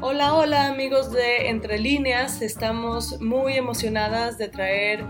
[0.00, 5.04] Hola, hola amigos de Entre Líneas, estamos muy emocionadas de traer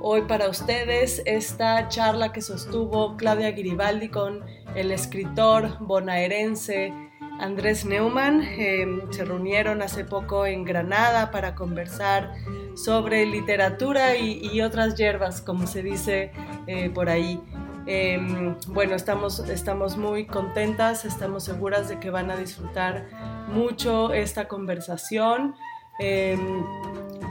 [0.00, 4.42] hoy para ustedes esta charla que sostuvo Claudia Giribaldi con
[4.74, 7.07] el escritor bonaerense
[7.38, 8.42] Andrés Neumann.
[8.42, 12.34] Em, se reunieron hace poco en Granada para conversar
[12.74, 16.32] sobre literatura y, otras hierbas, como se dice
[16.66, 17.40] eh, por ahí.
[17.86, 23.06] Em, bueno, estamos, estamos muy contentas, estamos seguras de que van a disfrutar
[23.48, 25.54] mucho esta conversación.
[25.98, 26.64] Em,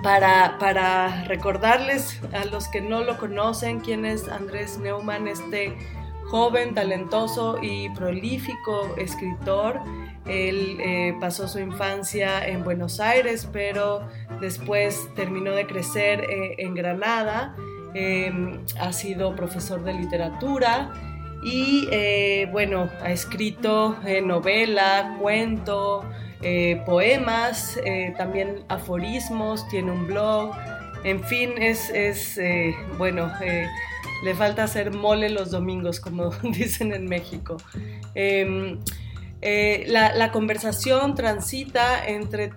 [0.04, 5.78] para, para, recordarles a los que no lo conocen quién es Andrés Neumann, este
[6.30, 9.82] joven, talentoso y prolífico escritor.
[10.26, 14.02] Él eh, pasó su infancia en Buenos Aires, pero
[14.42, 17.56] después terminó de crecer eh, en Granada.
[17.94, 20.92] Em, ha sido profesor de literatura
[21.42, 26.04] y eh, bueno, ha escrito novela, cuento,
[26.86, 27.80] poemas,
[28.18, 30.52] también aforismos, tiene un blog.
[31.04, 32.40] En fin, es, es
[32.98, 33.32] bueno,
[34.24, 37.58] le falta hacer mole los domingos, como dicen en México.
[38.16, 38.80] Em,
[39.42, 42.52] eh, la, conversación transita entre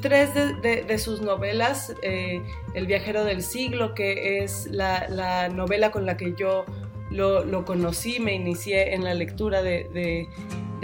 [0.00, 2.42] tres de, sus novelas, eh,
[2.74, 6.64] El viajero del siglo, que es la, novela con la que yo
[7.10, 10.26] lo, conocí, me inicié en la lectura de,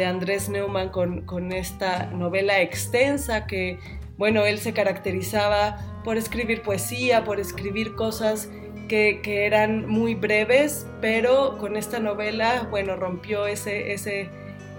[0.05, 3.79] Andrés Neumann con, con, esta novela extensa que,
[4.17, 8.49] bueno, él se caracterizaba por escribir poesía, por escribir cosas
[8.91, 14.29] que, eran muy breves, pero con esta novela, bueno, rompió ese, ese,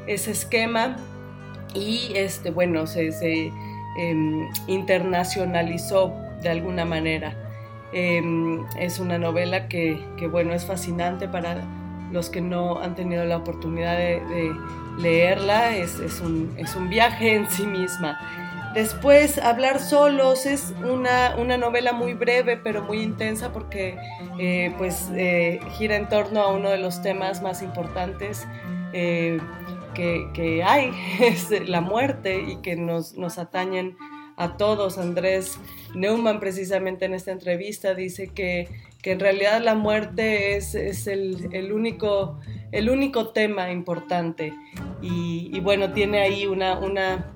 [0.05, 0.97] esquema
[1.73, 3.07] y, este, bueno, se,
[3.97, 7.33] em, internacionalizó de alguna manera.
[7.93, 9.97] Em, es una novela que,
[10.29, 11.61] bueno, es fascinante para
[12.11, 14.53] los que no han tenido la oportunidad de,
[14.99, 18.19] leerla, es, un, es un viaje en sí misma.
[18.73, 23.97] Después, Hablar Solos es una, novela muy breve pero muy intensa porque
[24.39, 28.47] eh, pues, eh, gira en torno a uno de los temas más importantes
[28.93, 29.39] eh,
[29.93, 33.97] que, hay, es la muerte y que nos, nos atañen
[34.37, 34.97] a todos.
[34.97, 35.59] Andrés
[35.93, 38.69] Neumann precisamente en esta entrevista dice que,
[39.03, 40.75] en realidad la muerte es,
[41.07, 42.39] el, único,
[42.71, 44.53] el único tema importante
[45.01, 47.33] y, bueno, tiene ahí una, una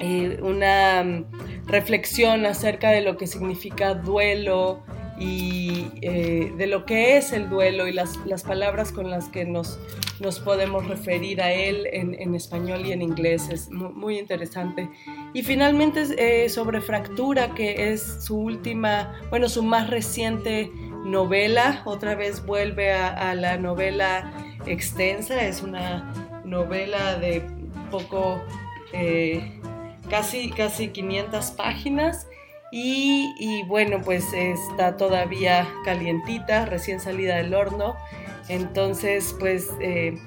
[0.00, 4.82] eh, una mm, reflexión acerca de lo que significa duelo
[5.18, 9.78] y eh, de lo que es el duelo y las, palabras con las que nos,
[10.18, 13.48] nos podemos referir a él en, español y en inglés.
[13.48, 14.90] Es muy, interesante.
[15.32, 20.70] Y finalmente eh, sobre Fractura, que es su última, bueno, su más reciente
[21.04, 21.82] novela.
[21.84, 24.32] Otra vez vuelve a la novela
[24.66, 25.46] extensa.
[25.46, 26.12] Es una
[26.44, 27.42] novela de
[27.90, 28.40] poco
[30.08, 32.26] casi, casi 500 páginas.
[32.76, 37.94] Y, bueno, pues está todavía calientita, recién salida del horno.
[38.48, 40.18] Entonces, pues eh,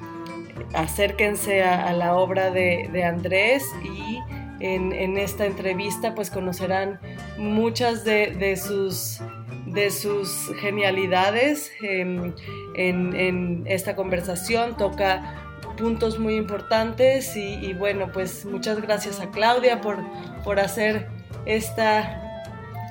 [0.73, 4.19] acérquense a, la obra de, Andrés y
[4.61, 7.01] en, esta entrevista pues conocerán
[7.37, 9.19] muchas de, sus,
[9.65, 11.69] de sus genialidades.
[11.81, 12.33] en,
[12.75, 15.46] en esta conversación toca
[15.77, 19.97] puntos muy importantes y, bueno, pues muchas gracias a Claudia por,
[20.43, 21.07] por hacer
[21.45, 22.43] esta,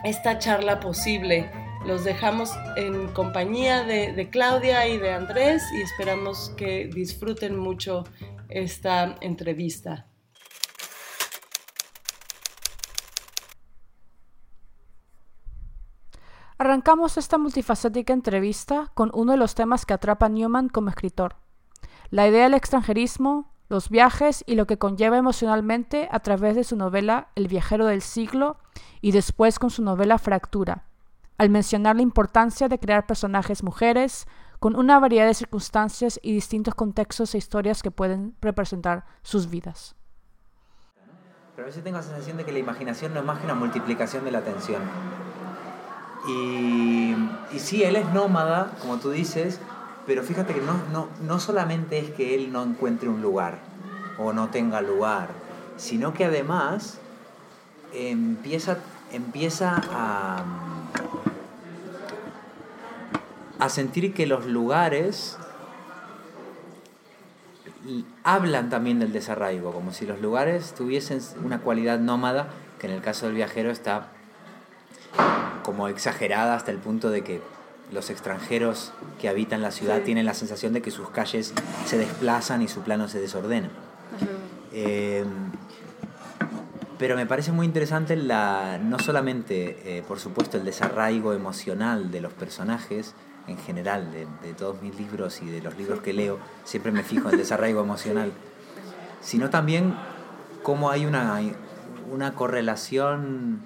[0.05, 1.51] esta charla posible.
[1.87, 8.05] Los dejamos en compañía de, Claudia y de Andrés y esperamos que disfruten mucho
[8.49, 10.07] esta entrevista.
[16.59, 21.37] Arrancamos esta multifacética entrevista con uno de los temas que atrapa a Newman como escritor,
[22.11, 26.77] la idea del extranjerismo, los viajes y lo que conlleva emocionalmente a través de su
[26.77, 28.59] novela El viajero del siglo
[29.01, 30.85] y después con su novela Fractura,
[31.39, 34.27] al mencionar la importancia de crear personajes mujeres
[34.61, 39.95] con una variedad de circunstancias y distintos contextos e historias que pueden representar sus vidas.
[41.55, 43.55] Pero a veces tengo la sensación de que la imaginación no es más que una
[43.55, 44.83] multiplicación de la atención.
[46.29, 47.15] Y,
[47.53, 49.61] y sí, él es nómada, como tú dices,
[50.07, 53.59] pero fíjate que no, no, solamente es que él no encuentre un lugar
[54.19, 55.29] o no tenga lugar,
[55.77, 56.99] sino que además
[57.93, 58.79] empieza,
[59.13, 60.45] empieza a,
[63.59, 65.37] a sentir que los lugares
[68.23, 72.49] hablan también del desarraigo, como si los lugares tuviesen una cualidad nómada,
[72.79, 74.09] que en el caso del viajero está
[75.63, 77.41] como exagerada hasta el punto de que
[77.93, 81.55] los extranjeros que habitan la ciudad tienen la sensación de que sus calles
[81.87, 83.71] se desplazan y su plano se desordena.
[84.73, 85.25] Eh,
[86.99, 92.21] pero me parece muy interesante la, no solamente, eh, por supuesto, el desarraigo emocional de
[92.21, 93.15] los personajes,
[93.47, 97.03] en general, de, de, todos mis libros y de los libros que leo, siempre me
[97.03, 98.33] fijo en el desarraigo emocional,
[99.21, 99.95] sino también
[100.63, 101.39] cómo hay una,
[102.11, 103.61] una correlación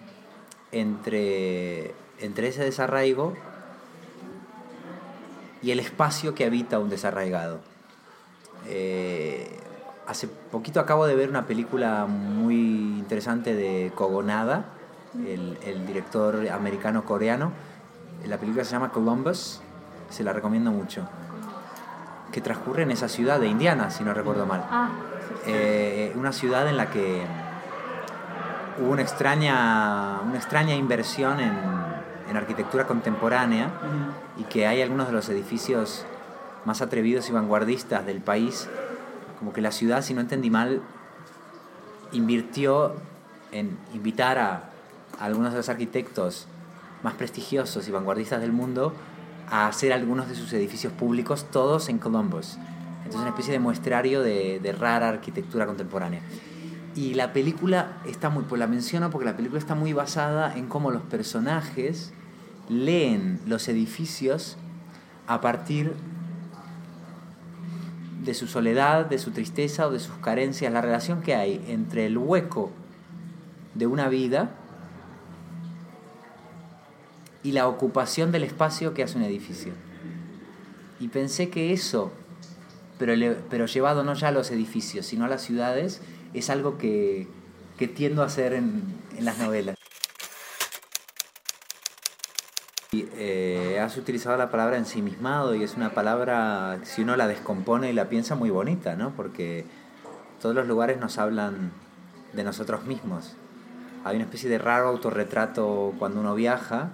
[0.72, 3.34] entre, entre ese desarraigo
[5.62, 7.60] y el espacio que habita un desarraigado.
[8.66, 9.58] Eh,
[10.06, 12.56] hace poquito acabo de ver una película muy
[12.98, 14.64] interesante de Kogonada,
[15.26, 17.52] el, el director americano-coreano.
[18.26, 19.60] La película se llama Columbus,
[20.10, 21.08] se la recomiendo mucho.
[22.32, 24.64] Que transcurre en esa ciudad de Indiana, si no recuerdo mal.
[24.70, 24.88] Ah,
[25.46, 27.24] Eh, una ciudad en la que
[28.78, 31.54] hubo una extraña, una extraña inversión en,
[32.31, 33.71] en arquitectura contemporánea
[34.38, 36.05] y que hay algunos de los edificios
[36.65, 38.69] más atrevidos y vanguardistas del país,
[39.38, 40.81] como que la ciudad, si no entendí mal,
[42.12, 42.94] invirtió
[43.50, 44.71] en invitar a,
[45.19, 46.47] a algunos de los arquitectos
[47.03, 48.94] más prestigiosos y vanguardistas del mundo
[49.50, 52.59] a hacer algunos de sus edificios públicos, todos en Columbus.
[52.99, 56.21] Entonces, una especie de muestrario de, de rara arquitectura contemporánea.
[56.94, 60.67] Y la película está muy, pues la menciono porque la película está muy basada en
[60.67, 62.12] cómo los personajes
[62.70, 64.56] leen los edificios
[65.26, 65.93] a partir
[68.25, 72.06] de su soledad, de su tristeza o de sus carencias, la relación que hay entre
[72.06, 72.70] el hueco
[73.75, 74.50] de una vida
[77.43, 79.72] y la ocupación del espacio que hace un edificio.
[81.00, 82.12] Y pensé que eso,
[82.99, 83.14] pero,
[83.49, 86.02] pero llevado no ya a los edificios, sino a las ciudades,
[86.34, 87.26] es algo que,
[87.78, 88.82] que tiendo a hacer en,
[89.17, 89.76] en las novelas.
[89.76, 89.81] Y,
[92.92, 97.92] eh, has utilizado la palabra ensimismado y es una palabra, si uno la descompone y
[97.92, 99.10] la piensa, muy bonita, ¿no?
[99.10, 99.64] Porque
[100.42, 101.70] todos los lugares nos hablan
[102.32, 103.37] de nosotros mismos.
[104.02, 106.88] Hay una especie de raro autorretrato cuando uno viaja.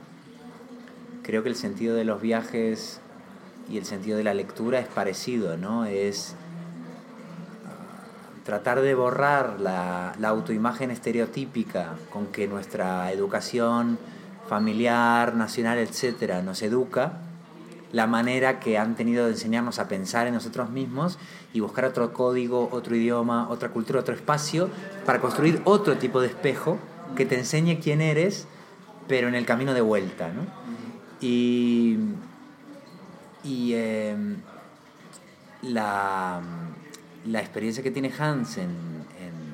[1.23, 3.01] Creo que el sentido de los viajes
[3.71, 5.87] y el sentido de la lectura es parecido, ¿no?
[5.87, 6.35] Es
[7.65, 13.99] ah, tratar de borrar la, la autoimagen estereotípica con que nuestra educación
[14.49, 17.21] familiar, nacional, etcétera, nos educa,
[17.93, 21.19] la manera que han tenido de enseñarnos a pensar en nosotros mismos
[21.53, 24.69] y buscar otro código, otro idioma, otra cultura, otro espacio
[25.05, 26.79] para construir otro tipo de espejo
[27.17, 28.47] que te enseñe quién eres,
[29.09, 30.43] pero en el camino de vuelta, ¿no?
[31.21, 31.97] Y,
[33.45, 34.37] y em,
[35.63, 36.41] la,
[37.25, 38.71] la experiencia que tiene Hans en,
[39.21, 39.47] en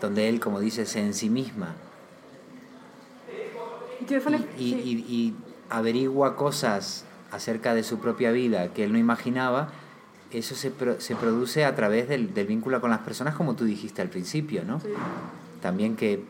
[0.00, 1.74] donde él, como dice, se ensimisma
[4.58, 4.74] y, y-
[5.08, 5.34] y- y
[5.70, 9.68] averigua cosas acerca de su propia vida que él no imaginaba,
[10.30, 13.64] eso se, pro- se produce a través del, del vínculo con las personas, como tú
[13.64, 14.80] dijiste al principio, ¿no?
[15.62, 16.22] También que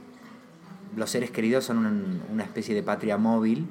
[0.96, 3.66] los seres queridos son un- una especie de patria móvil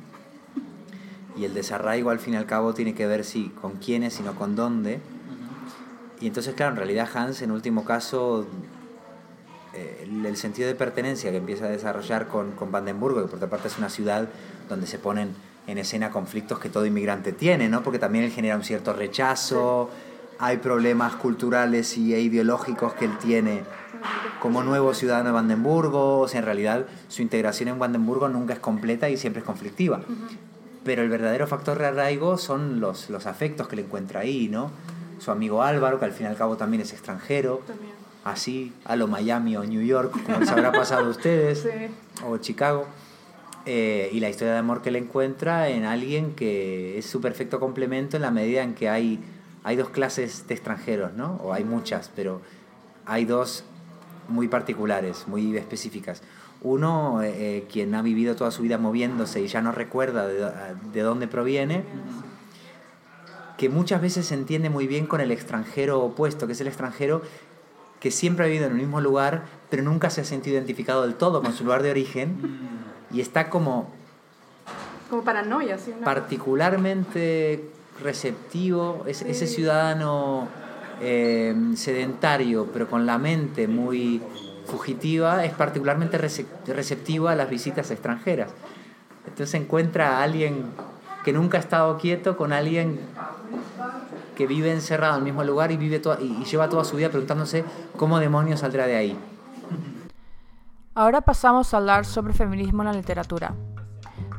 [1.37, 4.35] y el desarraigo al fin y al cabo tiene que ver si con quiénes, sino
[4.35, 4.99] con dónde.
[6.21, 8.47] Y entonces, claro, en realidad Hans, en último caso,
[9.75, 13.49] eh, el, sentido de pertenencia que empieza a desarrollar con, con Vandenburgo, que por otra
[13.49, 14.27] parte es una ciudad
[14.69, 15.35] donde se ponen
[15.67, 17.83] en escena conflictos que todo inmigrante tiene, ¿no?
[17.83, 19.89] Porque también él genera un cierto rechazo,
[20.39, 23.63] hay problemas culturales y, e ideológicos que él tiene
[24.39, 28.59] como nuevo ciudadano de Vandenburgo, o sea, en realidad su integración en Vandenburgo nunca es
[28.59, 30.01] completa y siempre es conflictiva.
[30.83, 34.69] Pero el verdadero factor de arraigo son los, los afectos que le encuentra ahí, ¿no?
[35.17, 37.94] Su amigo Álvaro, que al fin y al cabo también es extranjero, También.
[38.25, 42.23] Así a lo Miami o New York, como les habrá pasado a ustedes, Sí.
[42.25, 42.85] o Chicago.
[43.67, 47.59] Eh, y la historia de amor que le encuentra en alguien que es su perfecto
[47.59, 49.19] complemento en la medida en que hay,
[49.63, 51.39] hay dos clases de extranjeros, ¿no?
[51.43, 52.41] O hay muchas, pero
[53.05, 53.63] hay dos
[54.27, 56.21] muy particulares, muy específicas.
[56.61, 60.47] Uno, eh, eh, quien ha vivido toda su vida moviéndose y ya no recuerda de,
[60.93, 61.83] de dónde proviene,
[63.57, 67.21] que muchas veces se entiende muy bien con el extranjero opuesto, que es el extranjero
[67.99, 71.15] que siempre ha vivido en el mismo lugar, pero nunca se ha sentido identificado del
[71.15, 72.37] todo con su lugar de origen
[73.11, 73.89] y está como
[75.09, 75.91] Como paranoia, sí.
[75.95, 77.69] una- particularmente
[78.03, 79.25] receptivo, es- Sí.
[79.29, 80.47] ese ciudadano
[81.01, 84.21] eh, sedentario, pero con la mente muy
[84.65, 88.49] fugitiva, es particularmente rece- receptivo a las visitas extranjeras.
[89.27, 90.63] Entonces encuentra a alguien
[91.25, 92.99] que nunca ha estado quieto con alguien
[94.35, 96.95] que vive encerrado en el mismo lugar y, vive toda- y, y lleva toda su
[96.97, 97.63] vida preguntándose
[97.97, 99.17] cómo demonios saldrá de ahí.
[100.93, 103.53] Ahora pasamos a hablar sobre feminismo en la literatura.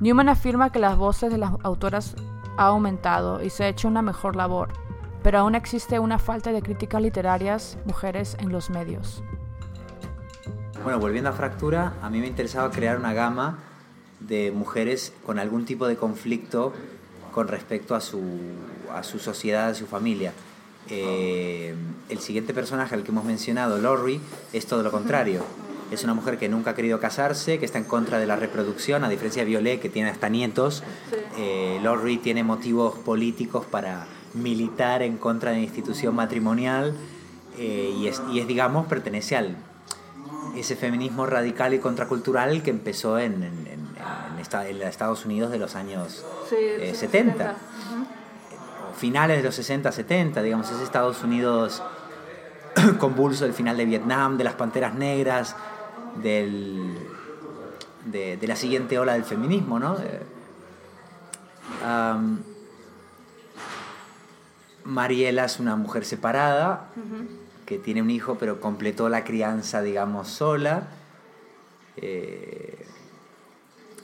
[0.00, 2.14] Newman afirma que las voces de las autoras
[2.56, 4.68] ha aumentado y se ha hecho una mejor labor,
[5.22, 9.22] pero aún existe una falta de críticas literarias mujeres en los medios.
[10.82, 13.58] Bueno, volviendo a Fractura, a mí me interesaba crear una gama
[14.20, 16.72] de mujeres con algún tipo de conflicto
[17.32, 18.20] con respecto a su,
[18.92, 20.32] a su sociedad, a su familia.
[20.88, 21.74] Eh,
[22.08, 24.20] el siguiente personaje al que hemos mencionado, Lori,
[24.52, 25.44] es todo lo contrario.
[25.90, 29.04] Es una mujer que nunca ha querido casarse, que está en contra de la reproducción,
[29.04, 30.82] a diferencia de Violet, que tiene hasta nietos.
[31.38, 36.94] Eh, Lori tiene motivos políticos para militar en contra de la institución matrimonial
[37.58, 39.56] eh, y, es, y es, digamos, pertenece al
[40.56, 45.74] ese feminismo radical y contracultural que empezó en, en, en, en Estados Unidos de los
[45.74, 47.32] años sí, eh, 70.
[47.32, 47.44] 70.
[47.44, 48.06] Uh -huh.
[48.96, 51.82] Finales de los 60, 70, digamos, ese Estados Unidos
[52.98, 55.54] convulso del final de Vietnam, de las panteras negras,
[56.22, 56.96] del,
[58.06, 59.96] de, de, la siguiente ola del feminismo, ¿no?
[61.84, 62.38] Um,
[64.84, 67.26] Mariela es una mujer separada uh -huh.
[67.66, 70.88] que tiene un hijo pero completó la crianza, digamos, sola.
[71.96, 72.86] Eh,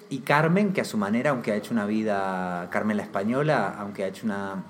[0.08, 4.04] y Carmen, que a su manera, aunque ha hecho una vida, Carmen la española, aunque
[4.04, 4.64] ha hecho una,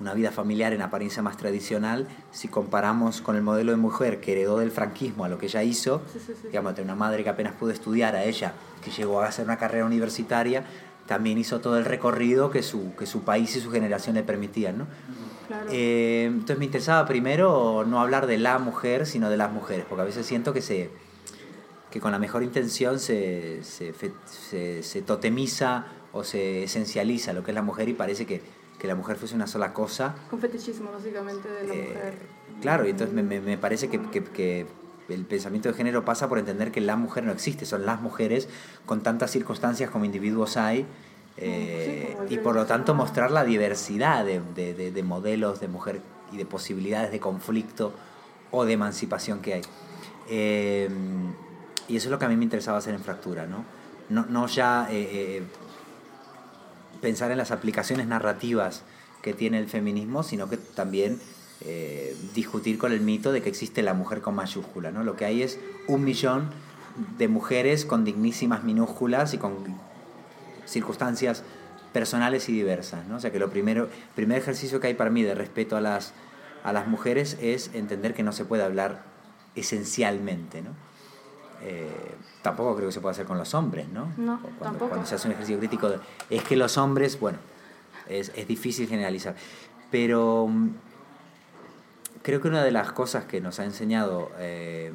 [0.00, 4.32] una vida familiar en apariencia más tradicional, si comparamos con el modelo de mujer que
[4.32, 6.48] heredó del franquismo a lo que ella hizo, sí, sí, sí.
[6.48, 9.56] digamos, de una madre que apenas pudo estudiar, a ella que llegó a hacer una
[9.56, 10.64] carrera universitaria,
[11.06, 14.78] también hizo todo el recorrido que su, que su país y su generación le permitían.
[14.78, 14.86] ¿no?
[15.46, 15.66] Claro.
[15.70, 20.02] Eh, entonces me interesaba primero no hablar de la mujer, sino de las mujeres, porque
[20.02, 20.90] a veces siento que se
[21.90, 27.52] que con la mejor intención se, se, se, se totemiza o se esencializa lo que
[27.52, 28.42] es la mujer y parece que,
[28.84, 30.14] que la mujer fuese una sola cosa.
[30.28, 32.14] Con fetichismo, básicamente, de la eh, mujer.
[32.60, 34.66] Claro, y entonces me, me, me parece que, que, que,
[35.08, 38.46] el pensamiento de género pasa por entender que la mujer no existe, son las mujeres
[38.84, 40.84] con tantas circunstancias como individuos hay.
[41.38, 45.68] Eh, sí, y por lo tanto mostrar la diversidad de, de, de, de, modelos de
[45.68, 47.94] mujer y de posibilidades de conflicto
[48.50, 49.62] o de emancipación que hay.
[50.28, 50.90] Eh,
[51.88, 53.64] y eso es lo que a mí me interesaba hacer en Fractura, ¿no?
[54.10, 55.42] No, no ya eh, eh,
[57.04, 58.82] pensar en las aplicaciones narrativas
[59.20, 61.20] que tiene el feminismo, sino que también
[61.60, 65.04] eh, discutir con el mito de que existe la mujer con mayúscula, ¿no?
[65.04, 66.48] Lo que hay es un millón
[67.18, 69.52] de mujeres con dignísimas minúsculas y con
[70.64, 71.42] circunstancias
[71.92, 73.16] personales y diversas, ¿no?
[73.16, 76.14] O sea que lo primero, primer ejercicio que hay para mí de respeto a las,
[76.64, 79.02] a las mujeres es entender que no se puede hablar
[79.56, 80.70] esencialmente, ¿no?
[81.60, 84.12] Eh, tampoco creo que se pueda hacer con los hombres, ¿no?
[84.18, 84.88] No, cuando, tampoco.
[84.90, 85.98] cuando se hace un ejercicio crítico, de,
[86.28, 87.38] es que los hombres, bueno,
[88.06, 89.34] es, es difícil generalizar.
[89.90, 90.74] Pero um,
[92.22, 94.92] creo que una de las cosas que nos ha enseñado eh,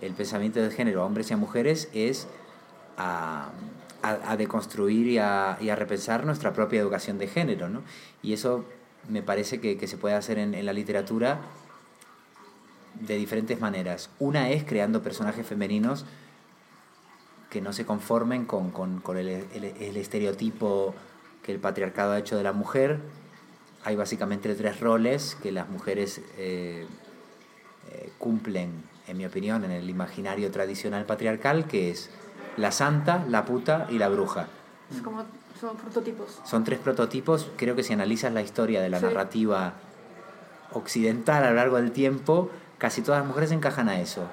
[0.00, 2.28] el pensamiento de género a hombres y a mujeres es
[2.96, 3.48] a,
[4.02, 7.82] a, a deconstruir y a, y a, repensar nuestra propia educación de género, ¿no?
[8.22, 8.64] Y eso
[9.08, 11.40] me parece que, que se puede hacer en, en la literatura
[12.94, 14.08] de diferentes maneras.
[14.20, 16.06] Una es creando personajes femeninos
[17.56, 20.94] que no se conformen con, con, con el, el, el, estereotipo
[21.42, 23.00] que el patriarcado ha hecho de la mujer.
[23.82, 26.86] Hay básicamente tres roles que las mujeres eh,
[27.90, 32.10] eh, cumplen, en mi opinión, en el imaginario tradicional patriarcal, que es
[32.58, 34.48] la santa, la puta y la bruja.
[34.94, 35.24] Es como
[35.58, 36.38] son prototipos.
[36.44, 37.50] Son tres prototipos.
[37.56, 39.06] Creo que si analizas la historia de la sí.
[39.06, 39.72] narrativa
[40.74, 44.24] occidental a lo largo del tiempo, casi todas las mujeres encajan a eso.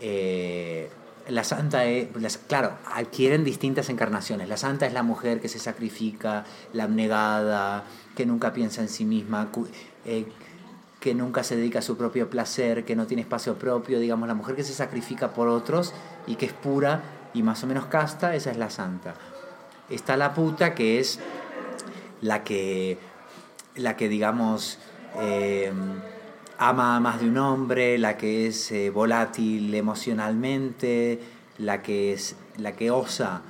[0.00, 0.90] Eh,
[1.28, 2.08] la santa es,
[2.48, 4.48] claro, adquieren distintas encarnaciones.
[4.48, 7.84] La santa es la mujer que se sacrifica, la abnegada,
[8.16, 9.50] que nunca piensa en sí misma,
[10.04, 10.26] eh,
[11.00, 14.34] que nunca se dedica a su propio placer, que no tiene espacio propio, digamos, la
[14.34, 15.92] mujer que se sacrifica por otros
[16.26, 17.02] y que es pura
[17.34, 19.14] y más o menos casta, esa es la santa.
[19.88, 21.18] Está la puta, que es
[22.20, 22.98] la que,
[23.74, 24.78] la que digamos,
[25.20, 25.72] eh,
[26.68, 31.20] ama a más de un hombre, la que es eh, volátil emocionalmente,
[31.58, 33.42] la que es la que osa.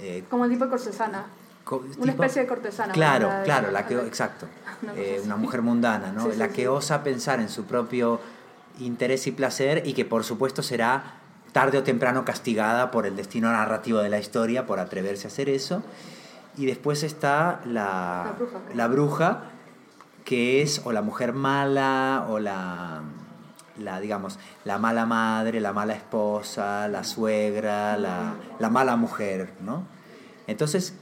[0.00, 1.26] Eh, Como el tipo de cortesana.
[1.64, 2.92] Co una especie de cortesana.
[2.92, 4.46] Claro, la, claro, la que, exacto.
[4.82, 6.24] Una, eh, una mujer mundana, ¿no?
[6.24, 6.66] Sí, sí, la que sí.
[6.66, 8.20] osa pensar en su propio
[8.80, 11.18] interés y placer y que por supuesto será
[11.52, 15.48] tarde o temprano castigada por el destino narrativo de la historia por atreverse a hacer
[15.48, 15.84] eso.
[16.56, 19.42] Y después está la, la bruja, la bruja
[20.24, 23.02] que es o la mujer mala o la,
[23.78, 29.84] la, digamos, la mala madre, la mala esposa, la suegra, la, la mala mujer, ¿no?
[30.46, 30.94] Entonces,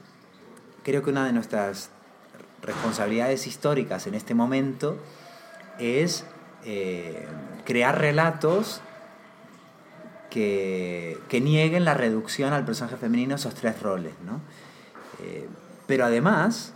[0.82, 1.90] creo que una de nuestras
[2.62, 4.98] responsabilidades históricas en este momento
[5.78, 6.24] es
[6.64, 7.26] eh,
[7.64, 8.80] crear relatos
[10.28, 14.40] que, que nieguen la reducción al personaje femenino esos tres roles, ¿no?
[15.22, 15.48] Eh,
[15.86, 16.72] pero además,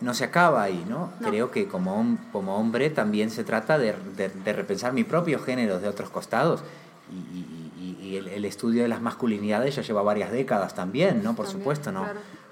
[0.00, 1.12] no se acaba ahí, ¿no?
[1.20, 5.88] Creo que como, como hombre también se trata de, de, repensar mi propio género de
[5.88, 6.62] otros costados.
[7.10, 7.38] Y,
[7.80, 11.36] y, el, estudio de las masculinidades ya lleva varias décadas también, ¿no?
[11.36, 12.06] Por supuesto, no,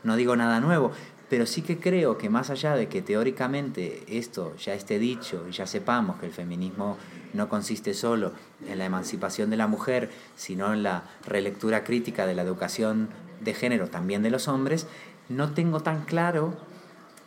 [0.04, 0.92] no digo nada nuevo.
[1.30, 5.52] Pero sí que creo que más allá de que teóricamente esto ya esté dicho y
[5.52, 6.98] ya sepamos que el feminismo
[7.32, 8.32] no consiste solo
[8.68, 13.08] en la emancipación de la mujer, sino en la relectura crítica de la educación
[13.40, 14.86] de género también de los hombres,
[15.28, 16.56] no tengo tan claro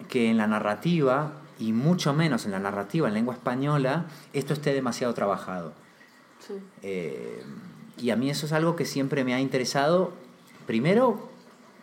[0.07, 4.73] que en la narrativa, y mucho menos en la narrativa en lengua española, esto esté
[4.73, 5.73] demasiado trabajado.
[6.81, 7.43] Eh,
[7.97, 10.13] y a mí eso es algo que siempre me ha interesado,
[10.65, 11.29] primero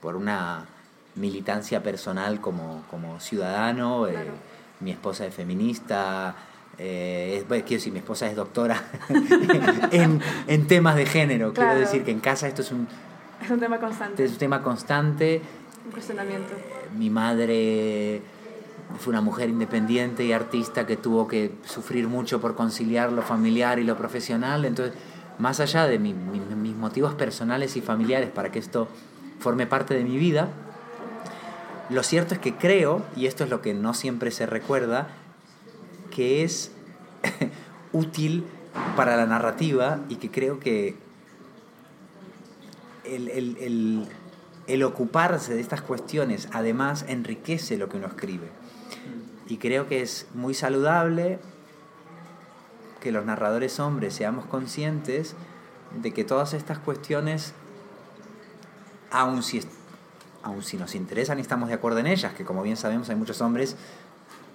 [0.00, 0.66] por una
[1.14, 4.16] militancia personal como, como ciudadano, eh,
[4.80, 6.34] mi esposa es feminista,
[6.78, 8.82] eh, quiero decir, mi esposa es doctora
[9.90, 12.86] en, en, temas de género, quiero decir que en casa esto es un...
[13.42, 14.24] Es un tema constante.
[14.24, 15.42] Es un tema constante.
[15.86, 16.52] Un cuestionamiento.
[16.98, 18.20] Mi madre
[18.98, 23.78] fue una mujer independiente y artista que tuvo que sufrir mucho por conciliar lo familiar
[23.78, 24.94] y lo profesional, entonces
[25.38, 28.88] más allá de mis motivos personales y familiares para que esto
[29.38, 30.48] forme parte de mi vida,
[31.88, 35.08] lo cierto es que creo, y esto es lo que no siempre se recuerda,
[36.10, 36.72] que es
[37.92, 38.44] útil
[38.96, 40.96] para la narrativa y que creo que
[43.04, 44.08] el,
[44.84, 48.50] ocuparse de estas cuestiones además enriquece lo que uno escribe.
[49.48, 51.38] Y creo que es muy saludable
[53.00, 55.36] que los narradores hombres seamos conscientes
[55.94, 57.54] de que todas estas cuestiones,
[59.10, 59.62] aun si,
[60.42, 63.16] aun si nos interesan y estamos de acuerdo en ellas, que como bien sabemos hay
[63.16, 63.76] muchos hombres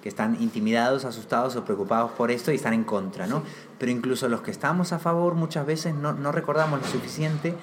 [0.03, 3.43] que están intimidados, asustados o preocupados por esto y están en contra, ¿no?
[3.77, 7.55] Pero incluso los que estamos a favor muchas veces no, no recordamos lo suficiente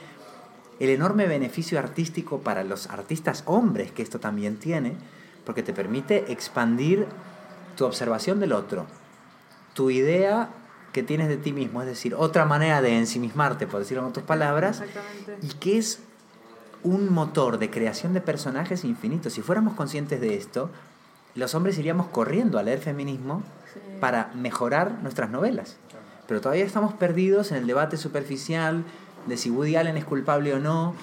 [0.81, 4.97] el enorme beneficio artístico para los artistas hombres que esto también tiene,
[5.45, 7.07] porque te permite expandir
[7.77, 8.87] tu observación del otro,
[9.75, 10.51] tu idea
[10.93, 14.27] que tienes de ti mismo, es decir, otra manera de ensimismarte, por decirlo en otras
[14.27, 14.83] palabras,
[15.43, 16.01] y que es
[16.83, 19.33] un motor de creación de personajes infinitos.
[19.33, 20.71] Si fuéramos conscientes de esto,
[21.35, 23.43] los hombres iríamos corriendo a leer feminismo
[24.01, 25.77] para mejorar nuestras novelas.
[26.27, 28.85] Pero todavía estamos perdidos en el debate superficial
[29.29, 30.95] de si Woody Allen es culpable o no,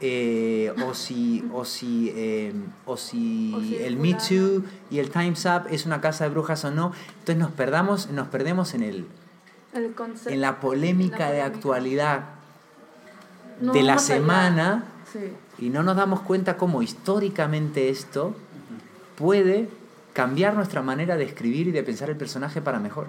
[0.00, 2.52] eh, o si, o si, eh,
[2.84, 6.70] o si, el Me Too y el Time's Up es una casa de brujas o
[6.70, 6.92] no.
[7.20, 9.06] Entonces nos, perdamos, nos perdemos en, el,
[9.74, 12.24] en la polémica de actualidad
[13.60, 14.84] de la semana
[15.58, 18.36] y no nos damos cuenta cómo históricamente esto
[19.16, 19.68] puede
[20.12, 23.06] cambiar nuestra manera de escribir y de pensar el personaje para mejor.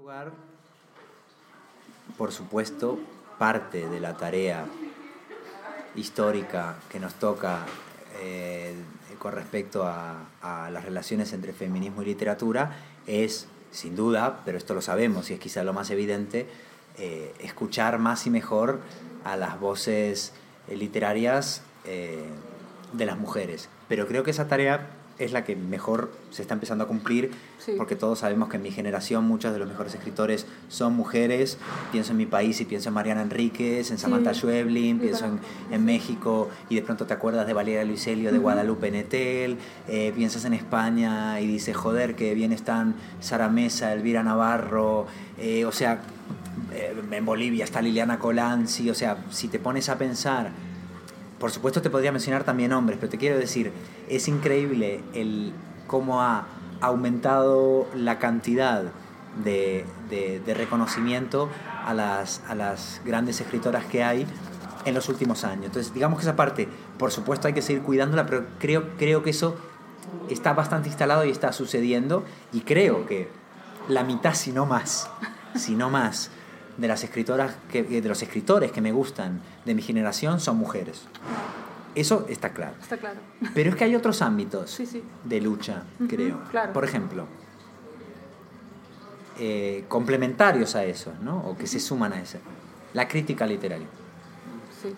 [0.00, 0.32] lugar,
[2.20, 2.98] por supuesto,
[3.38, 4.66] parte de la tarea
[5.94, 7.64] histórica que nos toca
[8.20, 8.74] eh,
[9.18, 10.26] con respecto a,
[10.70, 15.40] las relaciones entre feminismo y literatura es, sin duda, pero esto lo sabemos y es
[15.40, 16.46] quizá lo más evidente,
[16.98, 18.80] eh, escuchar más y mejor
[19.24, 20.34] a las voces
[20.68, 23.70] eh, literarias de las mujeres.
[23.88, 27.30] Pero creo que esa tarea es la que mejor se está empezando a cumplir,
[27.76, 31.58] porque todos sabemos que en mi generación muchos de los mejores escritores son mujeres.
[31.92, 35.26] Pienso en mi país y pienso en Mariana Enríquez, en Samantha Schweblin, pienso
[35.70, 39.56] en, México y de pronto te acuerdas de Valeria Luiselio, de Guadalupe Netel,
[39.88, 45.06] eh, piensas en España y dices, joder, que bien están Sara Mesa, Elvira Navarro,
[45.66, 46.00] o sea,
[46.72, 50.50] eh, en Bolivia está Liliana Colanzi, o sea, si te pones a pensar,
[51.40, 53.72] por supuesto te podría mencionar también hombres, pero te quiero decir,
[54.08, 55.52] es increíble el
[55.86, 56.46] cómo ha
[56.80, 58.84] aumentado la cantidad
[59.42, 59.84] de,
[60.54, 61.48] reconocimiento
[61.86, 64.26] a las, a las grandes escritoras que hay
[64.84, 65.66] en los últimos años.
[65.66, 69.30] Entonces, digamos que esa parte, por supuesto hay que seguir cuidándola, pero creo, creo que
[69.30, 69.56] eso
[70.28, 73.28] está bastante instalado y está sucediendo y creo que
[73.88, 75.08] la mitad, si no más,
[75.54, 76.30] si no más,
[76.76, 81.02] de las escritoras, que, de los escritores que me gustan de mi generación son mujeres.
[81.94, 82.74] Eso está claro.
[82.80, 83.18] Está claro.
[83.54, 84.80] Pero es que hay otros ámbitos
[85.24, 86.40] de lucha, creo.
[86.72, 87.26] Por ejemplo,
[89.38, 91.38] eh, complementarios a eso, ¿no?
[91.38, 92.38] O que se suman a eso.
[92.94, 93.86] La crítica literaria.
[94.82, 94.94] Sí.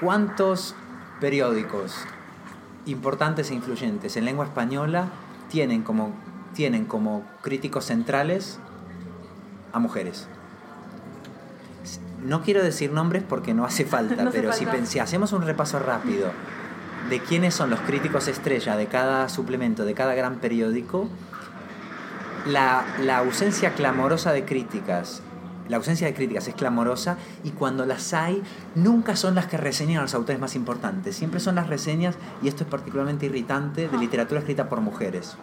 [0.00, 0.74] ¿Cuántos
[1.20, 1.96] periódicos
[2.86, 5.08] importantes e influyentes en lengua española
[5.48, 6.12] tienen como,
[6.54, 8.58] tienen como críticos centrales
[9.72, 10.28] a mujeres?
[12.24, 16.30] No quiero decir nombres porque no hace falta, pero Si, hacemos un repaso rápido
[17.10, 21.08] de quiénes son los críticos estrella de cada suplemento, de cada gran periódico,
[22.46, 25.22] la, la ausencia clamorosa de críticas
[25.68, 28.42] la ausencia de críticas es clamorosa y cuando las hay,
[28.74, 31.16] nunca son las que reseñan a los autores más importantes.
[31.16, 35.36] Siempre son las reseñas, y esto es particularmente irritante, de literatura escrita por mujeres.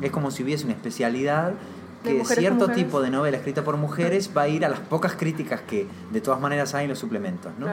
[0.00, 1.54] Es como si hubiese una especialidad
[2.02, 5.60] que cierto tipo de novela escrita por mujeres va a ir a las pocas críticas
[5.60, 7.52] que de todas maneras hay en los suplementos.
[7.58, 7.66] ¿no?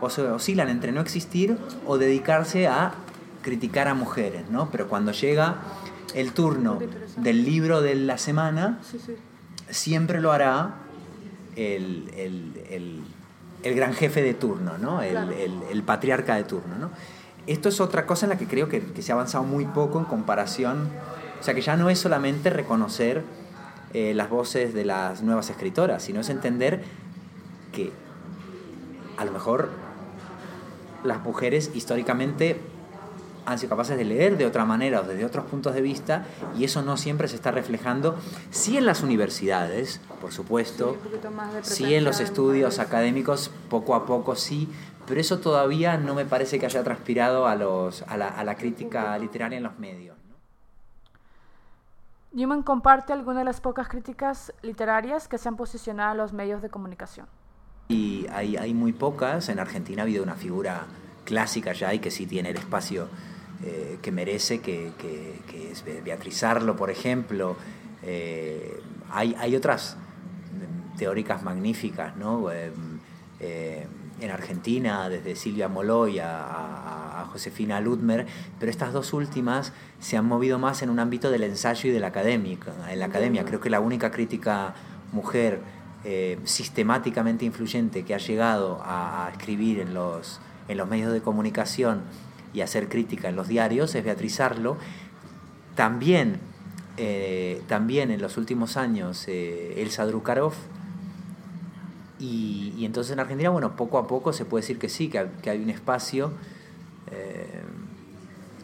[0.00, 2.92] O se oscilan entre no existir o dedicarse a
[3.42, 4.50] criticar a mujeres.
[4.50, 4.70] ¿no?
[4.70, 5.56] Pero cuando llega
[6.14, 6.78] el turno
[7.16, 8.80] del libro de la semana,
[9.70, 10.74] siempre lo hará
[11.56, 13.02] el,
[13.62, 15.02] gran jefe de turno, ¿no?
[15.02, 16.76] el, patriarca de turno.
[16.78, 16.90] ¿no?
[17.46, 20.04] Esto es otra cosa en la que creo que, se ha avanzado muy poco en
[20.04, 20.88] comparación,
[21.40, 23.22] o sea que ya no es solamente reconocer
[23.94, 26.82] eh, las voces de las nuevas escritoras, sino es entender
[27.72, 27.92] que
[29.16, 29.70] a lo mejor
[31.04, 32.60] las mujeres históricamente
[33.48, 36.26] han sido capaces de leer de otra manera o desde otros puntos de vista
[36.58, 38.16] y eso no siempre se está reflejando,
[38.50, 40.98] sí en las universidades, por supuesto,
[41.62, 44.68] sí, en los estudios académicos, poco a poco sí,
[45.06, 48.56] pero eso todavía no me parece que haya transpirado a, los, a, la, a la
[48.56, 50.17] crítica literaria en los medios.
[52.32, 56.62] Newman comparte algunas de las pocas críticas literarias que se han posicionado en los medios
[56.62, 57.26] de comunicación.
[57.88, 59.48] Y hay, hay muy pocas.
[59.48, 60.86] En Argentina ha habido una figura
[61.24, 63.08] clásica ya y que sí tiene el espacio
[63.64, 67.56] eh, que merece, que, que, es Beatriz Arlo, por ejemplo.
[68.02, 69.96] Eh, hay, hay, otras
[70.96, 72.50] teóricas magníficas, ¿no?
[72.52, 73.86] Eh,
[74.20, 78.26] en Argentina, desde Silvia Moloy a, a, Josefina Ludmer,
[78.58, 82.00] pero estas dos últimas se han movido más en un ámbito del ensayo y de
[82.00, 82.58] la academia.
[82.88, 84.74] En la academia creo que la única crítica
[85.12, 85.60] mujer
[86.44, 92.02] sistemáticamente influyente que ha llegado a, a escribir en los, en los medios de comunicación
[92.52, 94.76] y hacer crítica en los diarios es Beatriz Arlo.
[95.74, 96.40] También,
[96.96, 100.54] eh, también en los últimos años eh, Elsa Drukarov.
[102.18, 105.62] Y, entonces en Argentina, bueno, poco a poco se puede decir que sí, que, hay
[105.62, 106.32] un espacio,
[107.10, 107.62] eh,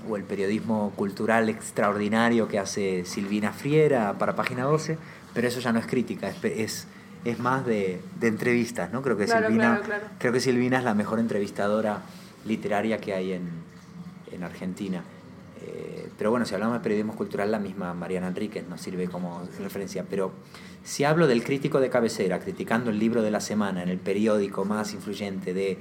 [0.08, 4.98] o el periodismo cultural extraordinario que hace Silvina Friera para Página 12,
[5.32, 6.86] pero eso ya no es crítica, es,
[7.24, 9.02] es, más de, entrevistas, ¿no?
[9.02, 9.80] Creo que, Silvina,
[10.18, 12.02] creo que Silvina es la mejor entrevistadora
[12.44, 13.48] literaria que hay en,
[14.30, 15.02] en Argentina.
[15.66, 19.42] Eh, pero bueno, si hablamos de periodismo cultural, la misma Mariana Enríquez nos sirve como
[19.60, 20.04] referencia.
[20.08, 20.32] Pero
[20.82, 24.64] si hablo del crítico de cabecera, criticando el libro de la semana en el periódico
[24.64, 25.78] más influyente de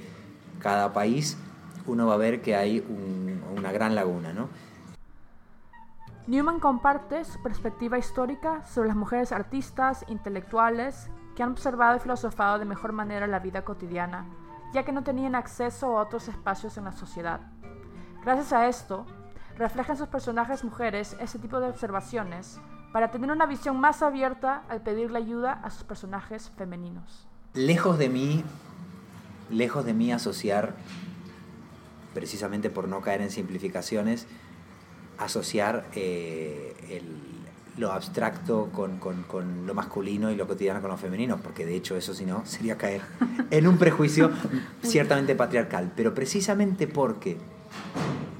[0.60, 1.36] cada país,
[1.86, 2.82] uno va a ver que hay
[3.54, 4.48] una gran laguna, ¿no?
[6.26, 12.58] Newman comparte su perspectiva histórica sobre las mujeres artistas, intelectuales, que han observado y filosofado
[12.58, 14.24] de mejor manera la vida cotidiana,
[14.72, 17.40] ya que no tenían acceso a otros espacios en la sociedad.
[18.24, 19.04] Gracias a esto,
[19.58, 22.58] reflejan sus personajes mujeres ese tipo de observaciones
[22.92, 27.26] para tener una visión más abierta al pedirle ayuda a sus personajes femeninos.
[27.54, 28.44] Lejos de mí,
[29.50, 30.74] lejos de mí asociar,
[32.14, 34.26] precisamente por no caer en simplificaciones,
[35.18, 37.02] asociar eh,
[37.76, 41.96] lo abstracto con, con, lo masculino y lo cotidiano con lo femenino, porque de hecho
[41.96, 43.02] eso si no sería caer
[43.50, 44.30] en un prejuicio
[44.82, 47.38] ciertamente patriarcal, pero precisamente porque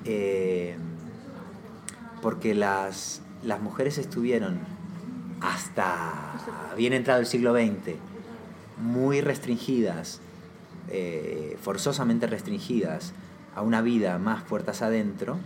[0.05, 0.77] eh,
[2.25, 4.59] porque las, las mujeres estuvieron
[5.43, 7.97] hasta bien entrado el siglo XX
[8.79, 10.23] muy restringidas,
[10.89, 13.13] eh, forzosamente restringidas
[13.55, 15.37] a una vida más puertas adentro,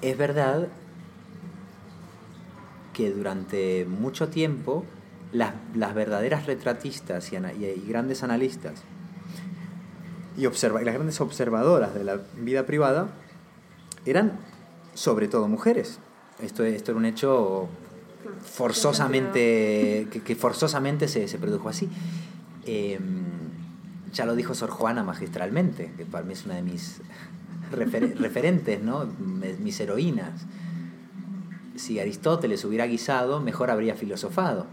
[0.00, 0.68] es verdad
[2.94, 4.86] que durante mucho tiempo
[5.30, 5.52] las,
[5.94, 8.82] verdaderas retratistas y, y grandes analistas
[10.38, 13.10] y, observa, y las grandes observadoras de la vida privada
[14.06, 14.32] eran
[14.94, 15.98] sobre todo mujeres.
[16.40, 17.68] Esto, esto era un hecho
[18.44, 21.88] forzosamente, que, forzosamente se, se, produjo así.
[22.66, 23.24] Em,
[24.12, 27.00] ya lo dijo Sor Juana magistralmente, que para mí es una de mis
[27.70, 29.06] referentes, ¿no?
[29.60, 30.42] mis heroínas.
[31.76, 34.66] Si Aristóteles hubiera guisado, mejor habría filosofado.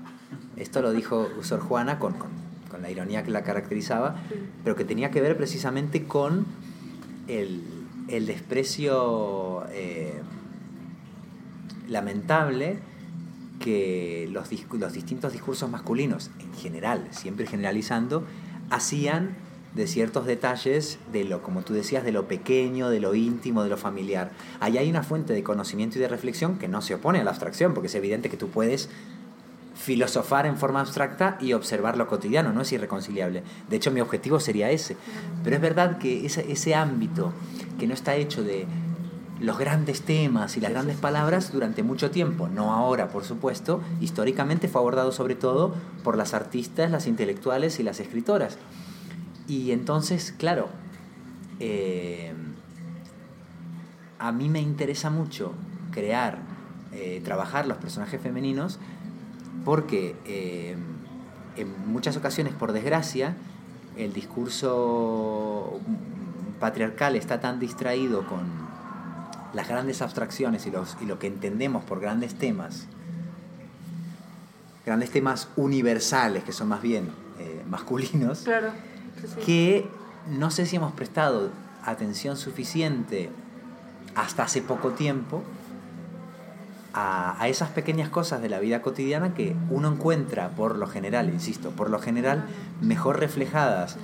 [0.57, 2.39] Esto lo dijo Sor Juana con, con
[2.69, 4.15] con la ironía que la caracterizaba,
[4.63, 6.45] pero que tenía que ver precisamente con
[7.27, 7.61] el,
[8.26, 10.22] desprecio eh,
[11.88, 12.80] lamentable
[13.60, 18.24] que los, los distintos discursos masculinos, en general, siempre generalizando,
[18.69, 19.36] hacían
[19.76, 23.69] de ciertos detalles de lo, como tú decías, de lo pequeño, de lo íntimo, de
[23.69, 24.32] lo familiar.
[24.60, 27.30] Ahí hay una fuente de conocimiento y de reflexión que no se opone a la
[27.30, 28.89] abstracción, porque es evidente que tú puedes
[29.79, 33.43] filosofar en forma abstracta y observar lo cotidiano, no es irreconciliable.
[33.69, 34.97] De hecho, mi objetivo sería ese.
[35.43, 37.31] Pero es verdad que ese, ese ámbito
[37.79, 38.67] que no está hecho de
[39.39, 44.67] los grandes temas y las grandes palabras durante mucho tiempo, no ahora, por supuesto, históricamente
[44.67, 48.57] fue abordado sobre todo por las artistas, las intelectuales y las escritoras.
[49.47, 50.67] Y entonces, claro,
[51.61, 52.33] eh,
[54.19, 55.53] a mí me interesa mucho
[55.91, 56.39] crear,
[56.91, 58.77] eh, trabajar los personajes femeninos,
[59.65, 60.75] porque eh,
[61.55, 63.35] en muchas ocasiones, por desgracia,
[63.97, 65.79] el discurso
[66.59, 68.69] patriarcal está tan distraído con
[69.53, 72.88] las grandes abstracciones y, los, y lo que entendemos por grandes temas,
[74.85, 77.09] grandes temas universales, que son más bien
[77.39, 78.71] eh, masculinos, claro,
[79.45, 79.88] que
[80.29, 81.51] no sé si hemos prestado
[81.83, 83.29] atención suficiente
[84.15, 85.43] hasta hace poco tiempo
[86.93, 91.30] a, a, esas pequeñas cosas de la vida cotidiana que uno encuentra por lo general,
[91.30, 92.45] insisto, por lo general
[92.82, 93.97] mejor reflejadas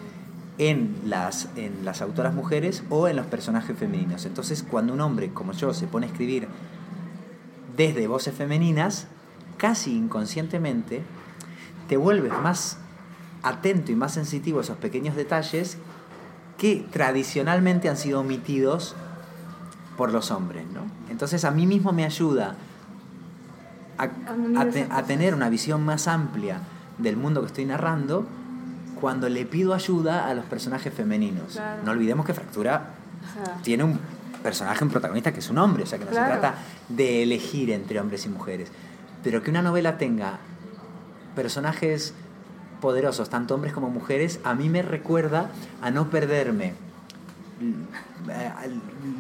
[0.58, 4.26] en las, en las autoras mujeres o en los personajes femeninos.
[4.26, 6.48] Entonces, cuando un hombre como yo se pone a escribir
[7.76, 9.08] desde voces femeninas,
[9.58, 11.02] casi inconscientemente,
[11.90, 12.78] te vuelves más
[13.44, 15.78] atento y más sensitivo a esos pequeños detalles
[16.58, 18.96] que tradicionalmente han sido omitidos
[19.98, 20.66] por los hombres.
[20.74, 20.82] ¿no?
[21.10, 22.56] Entonces, a mí mismo me ayuda
[23.98, 26.60] a, a, a tener una visión más amplia
[26.98, 28.26] del mundo que estoy narrando
[29.00, 31.60] cuando le pido ayuda a los personajes femeninos.
[31.84, 32.88] No olvidemos que Fractura
[33.62, 34.00] tiene un
[34.42, 36.56] personaje, un protagonista que es un hombre, o sea que no se trata
[36.90, 38.70] de elegir entre hombres y mujeres.
[39.24, 40.38] Pero que una novela tenga
[41.36, 42.14] personajes
[42.80, 45.50] poderosos, tanto hombres como mujeres, a mí me recuerda
[45.82, 46.74] a no perderme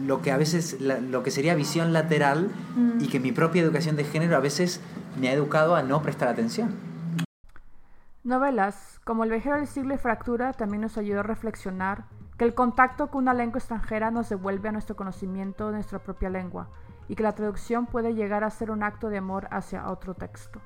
[0.06, 3.02] lo que a veces lo que sería visión lateral mm.
[3.02, 4.82] y que mi propia educación de género a veces
[5.20, 6.76] me ha educado a no prestar atención.
[8.24, 12.06] Novelas como El viajero del siglo y Fractura también nos ayudó a reflexionar
[12.38, 16.30] que el contacto con una lengua extranjera nos devuelve a nuestro conocimiento de nuestra propia
[16.30, 16.68] lengua
[17.08, 20.60] y que la traducción puede llegar a ser un acto de amor hacia otro texto.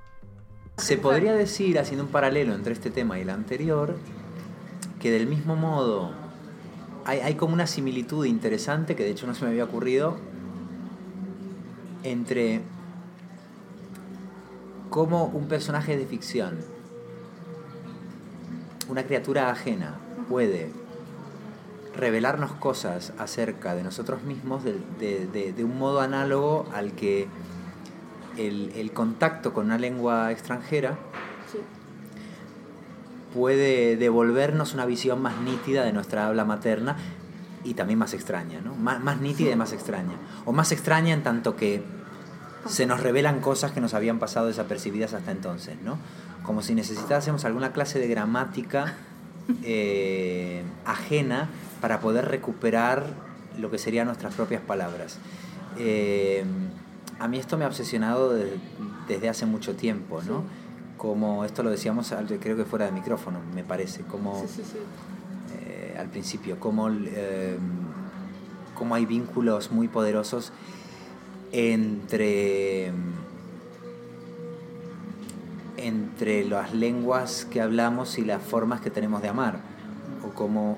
[0.77, 3.97] Se podría decir, haciendo un paralelo entre este tema y el anterior,
[5.01, 6.11] que del mismo modo
[7.05, 10.17] hay, como una similitud interesante que de hecho no se me había ocurrido
[12.03, 12.61] entre
[14.89, 16.57] cómo un personaje de ficción
[18.89, 20.71] una criatura ajena puede
[21.95, 27.27] revelarnos cosas acerca de nosotros mismos de, un modo análogo al que
[28.37, 30.97] el, contacto con una lengua extranjera
[33.33, 36.97] puede devolvernos una visión más nítida de nuestra habla materna
[37.63, 38.75] y también más extraña, ¿no?
[38.75, 40.15] Más, más nítida y más extraña.
[40.45, 41.83] O más extraña en tanto que
[42.67, 45.97] se nos revelan cosas que nos habían pasado desapercibidas hasta entonces, ¿no?
[46.49, 48.95] como si necesitásemos alguna clase de gramática
[49.63, 51.47] eh, ajena
[51.79, 53.05] para poder recuperar
[53.59, 55.19] lo que serían nuestras propias palabras.
[55.77, 56.43] Eh,
[57.19, 58.33] a mí esto me ha obsesionado
[59.07, 60.43] desde, hace mucho tiempo, ¿no?
[60.99, 64.43] Como esto lo decíamos, creo que fuera de micrófono, me parece, como
[65.53, 66.89] eh, al principio, como,
[68.75, 70.51] como hay vínculos muy poderosos
[71.51, 72.91] entre
[75.77, 79.59] entre las lenguas que hablamos y las formas que tenemos de amar.
[80.25, 80.77] O cómo,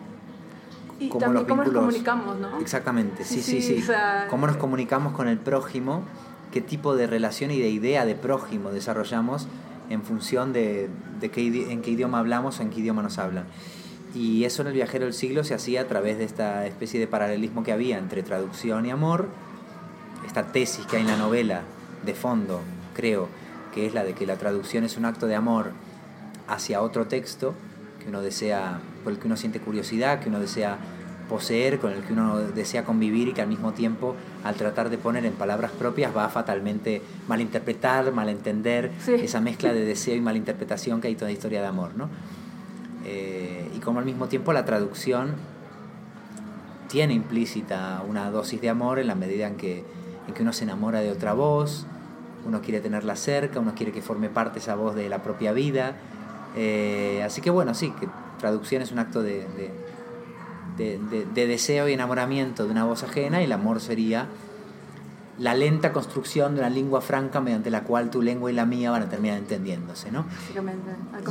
[1.00, 2.60] y también cómo nos comunicamos, ¿no?
[2.60, 3.84] Exactamente, sí, sí, sí.
[4.30, 6.04] cómo nos comunicamos con el prójimo,
[6.52, 9.48] qué tipo de relación y de idea de prójimo desarrollamos
[9.92, 10.90] en función de,
[11.32, 13.46] qué, en qué idioma hablamos o en qué idioma nos hablan.
[14.14, 17.08] Y eso en el viajero del siglo se hacía a través de esta especie de
[17.08, 19.30] paralelismo que había entre traducción y amor,
[20.26, 21.62] esta tesis que hay en la novela
[22.06, 22.62] de fondo,
[22.94, 23.30] creo,
[23.74, 25.72] que es la de que la traducción es un acto de amor
[26.48, 27.54] hacia otro texto
[28.02, 30.78] que uno desea, por el que uno siente curiosidad, que uno desea
[31.32, 34.98] poseer, con el que uno desea convivir y que al mismo tiempo, al tratar de
[34.98, 41.00] poner en palabras propias, va a fatalmente malinterpretar, malentender esa mezcla de deseo y malinterpretación
[41.00, 41.92] que hay toda historia de amor.
[41.96, 42.10] ¿no?
[43.06, 45.36] Eh, y como al mismo tiempo la traducción
[46.90, 49.86] tiene implícita una dosis de amor en la medida en que,
[50.28, 51.86] en que uno se enamora de otra voz,
[52.46, 55.96] uno quiere tenerla cerca, uno quiere que forme parte esa voz de la propia vida.
[56.58, 59.72] Eh, así que bueno, sí, que traducción es un acto de, de,
[60.78, 64.28] deseo y enamoramiento de una voz ajena y el amor sería
[65.38, 68.92] la lenta construcción de una lengua franca mediante la cual tu lengua y la mía
[68.92, 70.26] van a terminar entendiéndose, ¿no?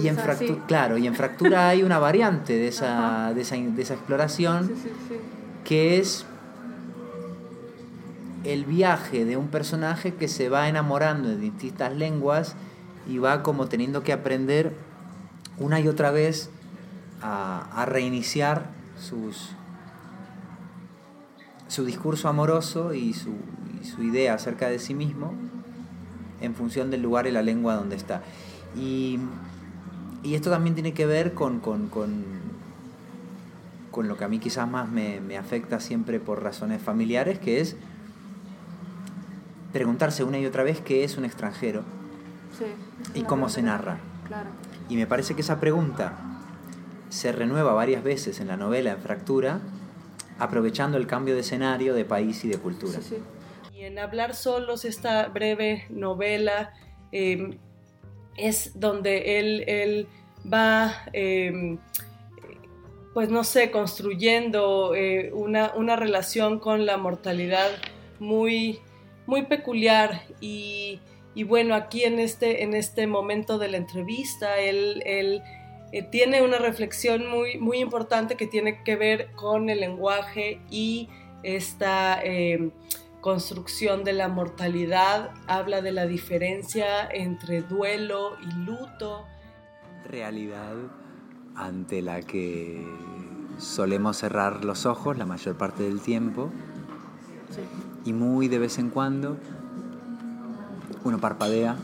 [0.00, 3.82] Y en fractura, claro, y en fractura hay una variante de esa, de esa, de
[3.82, 4.72] esa exploración
[5.64, 6.26] que es
[8.44, 12.56] el viaje de un personaje que se va enamorando de distintas lenguas
[13.08, 14.72] y va como teniendo que aprender
[15.58, 16.50] una y otra vez
[17.22, 19.50] a, reiniciar sus,
[21.68, 23.34] su discurso amoroso y su,
[23.82, 25.32] su, idea acerca de sí mismo
[26.40, 28.22] en función del lugar y la lengua donde está.
[28.76, 29.18] Y,
[30.22, 32.24] y esto también tiene que ver con, con, con,
[33.90, 37.60] con lo que a mí quizás más me, me, afecta siempre por razones familiares, que
[37.60, 37.76] es
[39.72, 41.82] preguntarse una y otra vez qué es un extranjero
[43.14, 43.98] y cómo se narra.
[44.88, 46.39] Y me parece que esa pregunta
[47.10, 49.60] se renueva varias veces en la novela en Fractura,
[50.38, 52.98] aprovechando el cambio de escenario, de país y de cultura.
[53.74, 56.72] Y en Hablar Solos, esta breve novela,
[57.12, 57.58] em,
[58.36, 60.06] es donde él, él
[60.50, 61.78] va, em,
[63.12, 67.70] pues no sé, construyendo eh, una, una, relación con la mortalidad
[68.20, 68.78] muy,
[69.26, 71.00] muy peculiar y,
[71.34, 75.42] y, bueno, aquí en este, en este momento de la entrevista, él, él
[75.92, 81.08] eh, tiene una reflexión muy, muy importante que tiene que ver con el lenguaje y
[81.42, 82.70] esta eh,
[83.20, 85.30] construcción de la mortalidad.
[85.46, 89.26] Habla de la diferencia entre duelo y luto.
[90.08, 90.74] Realidad
[91.56, 92.86] ante la que
[93.58, 96.50] solemos cerrar los ojos la mayor parte del tiempo
[98.04, 99.36] y muy de vez en cuando
[101.04, 101.76] uno parpadea,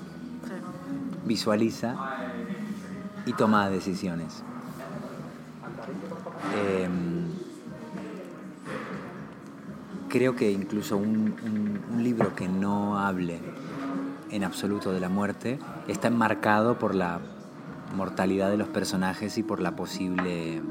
[1.25, 1.97] visualiza
[3.27, 4.43] y toma decisiones.
[6.55, 7.27] Em,
[10.09, 11.37] creo que incluso un,
[11.99, 13.41] libro que no hable
[14.31, 15.59] en absoluto de la muerte
[15.89, 17.21] está enmarcado por la
[17.97, 20.63] mortalidad de los personajes y por la posible eh,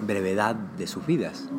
[0.00, 1.50] brevedad de sus vidas.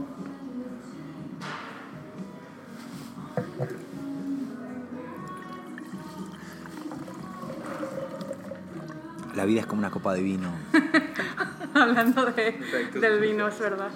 [9.42, 10.52] La vida es como una copa de vino.
[11.74, 13.90] Hablando del vino, es verdad.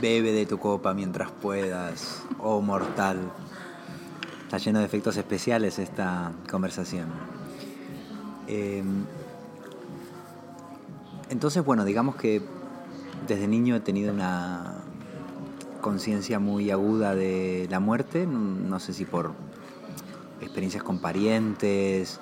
[0.00, 3.18] Bebe de tu copa mientras puedas, oh mortal.
[4.44, 7.08] Está lleno de efectos especiales esta conversación.
[8.46, 9.04] Em,
[11.28, 12.40] entonces, bueno, digamos que
[13.28, 14.76] desde niño he tenido una
[15.82, 19.34] conciencia muy aguda de la muerte, no sé si por
[20.40, 22.18] experiencias con parientes,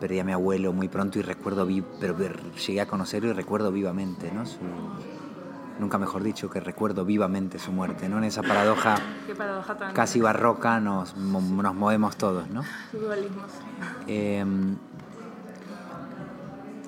[0.00, 1.68] perdí a mi abuelo muy pronto y recuerdo,
[2.00, 2.16] pero
[2.66, 4.44] llegué a conocerlo y recuerdo vivamente, ¿no?
[5.80, 8.18] nunca mejor dicho, que recuerdo vivamente su muerte, ¿no?
[8.18, 8.96] En esa paradoja,
[9.94, 12.62] casi barroca nos, nos movemos todos, ¿no?
[14.06, 14.76] Em,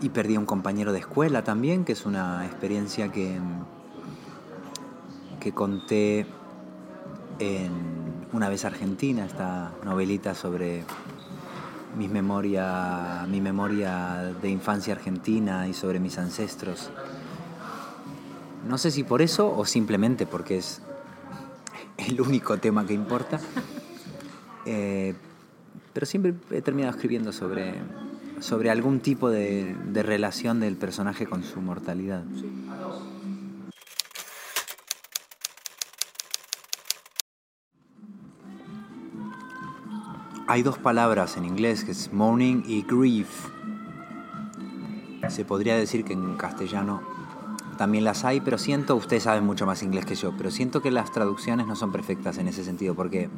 [0.02, 3.38] y perdí a un compañero de escuela también, que es una experiencia que,
[5.40, 6.26] que conté
[7.38, 10.84] en Una vez Argentina, esta novelita sobre
[11.96, 16.90] mi memoria, mi memoria de infancia argentina y sobre mis ancestros.
[18.68, 20.82] No sé si por eso o simplemente porque es
[21.98, 23.40] el único tema que importa.
[24.64, 25.14] Eh,
[25.92, 27.74] pero siempre he terminado escribiendo sobre,
[28.40, 32.22] sobre algún tipo de, de relación del personaje con su mortalidad.
[40.52, 43.48] Hay dos palabras en inglés que es mourning y grief.
[45.30, 47.00] Se podría decir que en castellano
[47.78, 50.90] también las hay, pero siento, ustedes saben mucho más inglés que yo, pero siento que
[50.90, 53.30] las traducciones no son perfectas en ese sentido, porque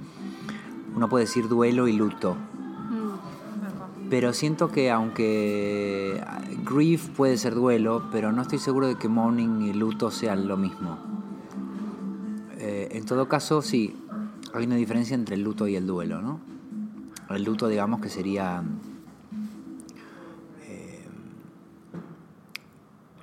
[0.96, 2.34] uno puede decir duelo y luto.
[2.34, 6.20] Mm, pero siento que aunque
[6.64, 10.56] grief puede ser duelo, pero no estoy seguro de que mourning y luto sean lo
[10.56, 10.98] mismo.
[12.58, 13.94] Eh, en todo caso, sí,
[14.52, 16.53] hay una diferencia entre el luto y el duelo, ¿no?
[17.30, 18.62] El luto, digamos, que sería
[20.62, 21.04] eh,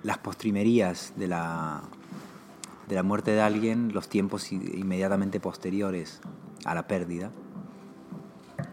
[0.03, 1.81] las postrimerías de la,
[2.87, 6.19] de la muerte de alguien, los tiempos inmediatamente posteriores
[6.65, 7.31] a la pérdida,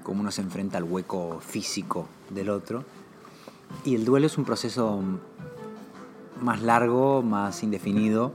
[0.03, 2.85] cómo uno se enfrenta al hueco físico del otro.
[3.85, 5.03] Y el duelo es un proceso
[6.41, 8.33] más largo, más indefinido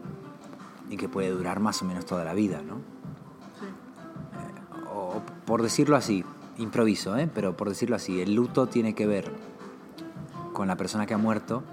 [0.89, 2.75] y que puede durar más o menos toda la vida, ¿no?
[2.75, 2.79] Eh,
[4.93, 6.23] o por decirlo así,
[6.57, 7.29] improviso, ¿eh?
[7.33, 9.31] pero por decirlo así, el luto tiene que ver
[10.53, 11.63] con la persona que ha muerto,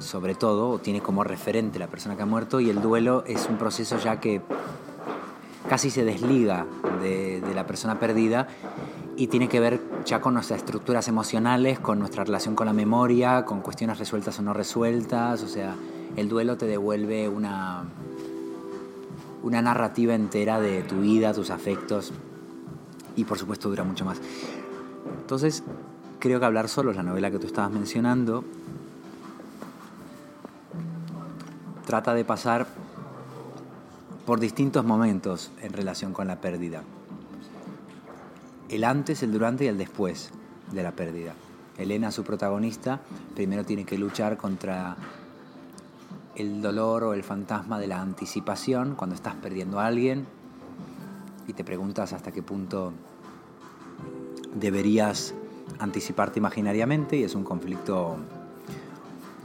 [0.00, 3.48] sobre todo, o tiene como referente la persona que ha muerto, y el duelo es
[3.48, 4.42] un proceso ya que
[5.68, 6.66] casi se desliga
[7.00, 8.48] de, de la persona perdida
[9.16, 13.44] y tiene que ver ya con nuestras estructuras emocionales, con nuestra relación con la memoria,
[13.44, 15.76] con cuestiones resueltas o no resueltas, o sea,
[16.16, 17.84] el duelo te devuelve una,
[19.42, 22.12] una narrativa entera de tu vida, tus afectos,
[23.16, 24.20] y por supuesto dura mucho más.
[25.20, 25.62] Entonces,
[26.18, 28.44] creo que Hablar Solo, la novela que tú estabas mencionando,
[31.86, 32.66] trata de pasar
[34.26, 36.82] por distintos momentos en relación con la pérdida.
[38.68, 40.30] El antes, el durante y el después
[40.72, 41.34] de la pérdida.
[41.76, 43.00] Elena, su protagonista,
[43.34, 44.96] primero tiene que luchar contra
[46.36, 50.26] el dolor o el fantasma de la anticipación cuando estás perdiendo a alguien
[51.46, 52.92] y te preguntas hasta qué punto
[54.54, 55.34] deberías
[55.78, 58.16] anticiparte imaginariamente y es un conflicto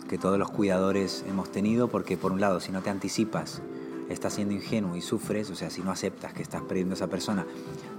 [0.07, 3.61] que todos los cuidadores hemos tenido porque por un lado si no te anticipas
[4.09, 7.07] estás siendo ingenuo y sufres, o sea, si no aceptas que estás perdiendo a esa
[7.07, 7.45] persona,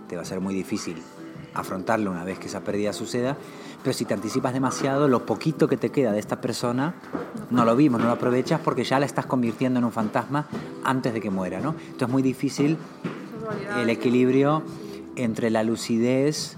[0.08, 1.00] te va a ser muy difícil
[1.54, 3.36] afrontarlo una vez que esa pérdida suceda,
[3.82, 6.94] pero si te anticipas demasiado, lo poquito que te queda de esta persona
[7.50, 10.46] no lo vimos, no lo aprovechas porque ya la estás convirtiendo en un fantasma
[10.84, 11.70] antes de que muera, ¿no?
[11.70, 12.76] Entonces es muy difícil
[13.78, 14.62] el equilibrio
[15.16, 16.56] entre la lucidez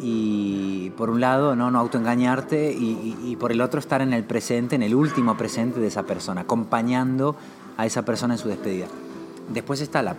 [0.00, 4.24] y por un lado no, no autoengañarte y, y, por el otro estar en el
[4.24, 7.36] presente, en el último presente de esa persona, acompañando
[7.76, 8.86] a esa persona en su despedida.
[9.52, 10.16] Después está la,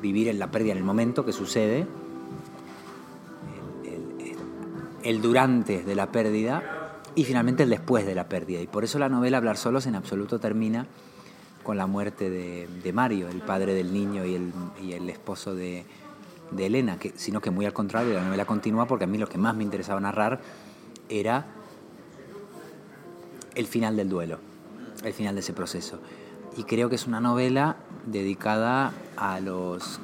[0.00, 1.86] vivir en la pérdida en el momento que sucede,
[3.84, 4.36] el,
[5.02, 6.62] el, durante de la pérdida
[7.14, 8.60] y finalmente el después de la pérdida.
[8.60, 10.86] Y por eso la novela Hablar Solos en absoluto termina
[11.66, 14.36] con la muerte de, de Mario, el padre del niño y
[14.92, 15.84] el, esposo de,
[16.56, 19.36] Elena, que, sino que muy al contrario, la novela continúa porque a mí lo que
[19.36, 20.38] más me interesaba narrar
[21.08, 21.44] era
[23.56, 24.38] el final del duelo,
[25.02, 25.98] el final de ese proceso.
[26.56, 29.98] Y creo que es una novela dedicada a los,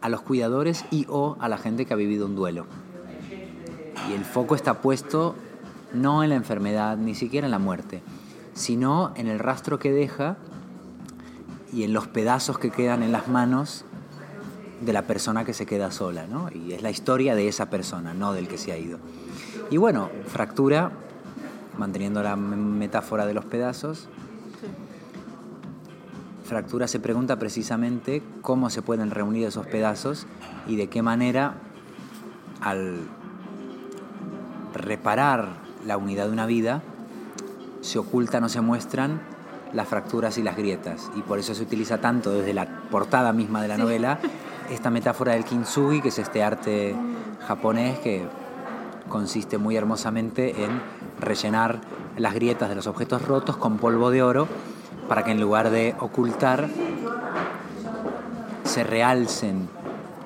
[0.00, 2.66] a los cuidadores y o a la gente que ha vivido un duelo.
[4.10, 5.36] Y el foco está puesto
[5.92, 8.02] no en la enfermedad, ni siquiera en la muerte,
[8.54, 10.36] sino en el rastro que deja
[11.72, 13.84] y en los pedazos que quedan en las manos
[14.80, 16.48] de la persona que se queda sola, ¿no?
[16.52, 18.98] Y es la historia de esa persona, no del que se ha ido.
[19.70, 20.92] Y bueno, fractura,
[21.78, 24.08] manteniendo la metáfora de los pedazos,
[26.44, 30.26] fractura se pregunta precisamente cómo se pueden reunir esos pedazos
[30.66, 31.54] y de qué manera
[32.60, 33.00] al
[34.74, 35.48] reparar
[35.86, 36.82] la unidad de una vida
[37.84, 39.20] se ocultan o se muestran
[39.74, 41.10] las fracturas y las grietas.
[41.16, 44.18] Y por eso se utiliza tanto desde la portada misma de la novela
[44.70, 46.96] esta metáfora del kintsugi, que es este arte
[47.46, 48.26] japonés que
[49.10, 50.80] consiste muy hermosamente en
[51.20, 51.80] rellenar
[52.16, 54.48] las grietas de los objetos rotos con polvo de oro
[55.06, 56.68] para que en lugar de ocultar
[58.64, 59.68] se realcen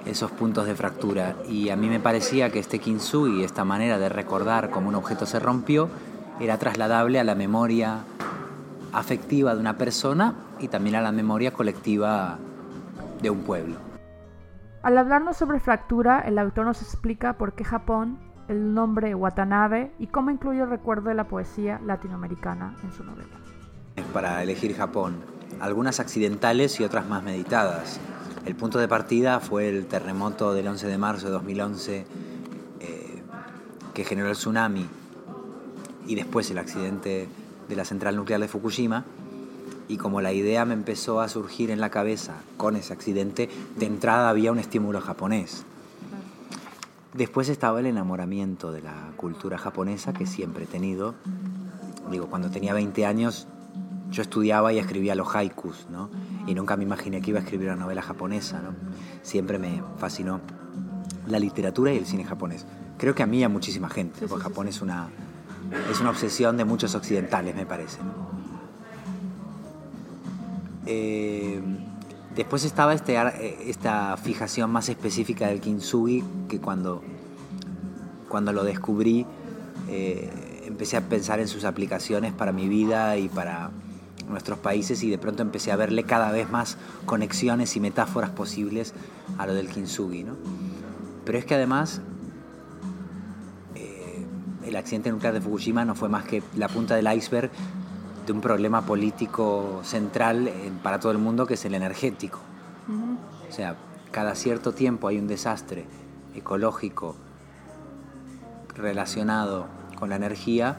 [0.07, 1.35] esos puntos de fractura.
[1.49, 5.27] Y a mí me parecía que este kintsugi, esta manera de recordar cómo un objeto
[5.27, 5.89] se rompió,
[6.41, 8.05] era trasladable a la memoria
[8.93, 12.39] afectiva de una persona y también a la memoria colectiva
[13.21, 13.77] de un pueblo.
[14.83, 18.19] Al hablarnos sobre fractura, el autor nos explica por qué Japón,
[18.49, 23.29] el nombre Watanabe y cómo incluye el recuerdo de la poesía latinoamericana en su novela.
[24.13, 25.17] Para elegir Japón,
[25.61, 28.01] algunas accidentales y otras más meditadas.
[28.47, 32.07] El punto de partida fue el terremoto del 11 de marzo de 2011
[32.81, 33.23] eh,
[33.93, 34.89] que generó el tsunami
[36.09, 37.29] y después el accidente
[37.69, 39.05] de la central nuclear de Fukushima.
[39.89, 43.87] Y como la idea me empezó a surgir en la cabeza con ese accidente, de
[43.87, 45.65] entrada había un estímulo japonés.
[47.15, 51.15] Después estaba el enamoramiento de la cultura japonesa que siempre he tenido.
[52.11, 53.47] Digo, cuando tenía 20 años
[54.11, 56.11] yo estudiaba y escribía los haikus, ¿no?
[56.47, 58.75] Y nunca me imaginé que iba a escribir una novela japonesa, ¿no?
[59.23, 60.41] Siempre me fascinó
[61.27, 62.65] la literatura y el cine japonés.
[62.97, 65.11] Creo que a mí y a muchísima gente, porque Japón es una,
[65.91, 67.99] es una obsesión de muchos occidentales, me parece.
[70.87, 71.61] Eh,
[72.35, 73.17] después estaba este,
[73.69, 77.03] esta fijación más específica del kintsugi, que cuando,
[78.29, 79.27] cuando lo descubrí
[79.89, 83.71] eh, empecé a pensar en sus aplicaciones para mi vida y para
[84.29, 88.95] nuestros países y de pronto empecé a verle cada vez más conexiones y metáforas posibles
[89.39, 90.25] a lo del kintsugi.
[90.25, 90.37] ¿no?
[91.25, 92.03] Pero es que además
[94.69, 97.51] el accidente nuclear de Fukushima no fue más que la punta del iceberg
[98.27, 100.51] de un problema político central
[100.83, 102.39] para todo el mundo que es el energético.
[103.49, 103.77] O sea,
[104.11, 105.87] cada cierto tiempo hay un desastre
[106.35, 107.17] ecológico
[108.75, 109.67] relacionado
[109.99, 110.77] con la energía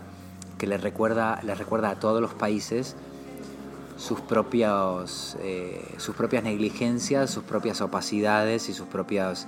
[0.57, 2.95] que le recuerda, le recuerda a todos los países
[3.97, 9.47] sus, propios, eh, sus propias negligencias, sus propias opacidades y sus propias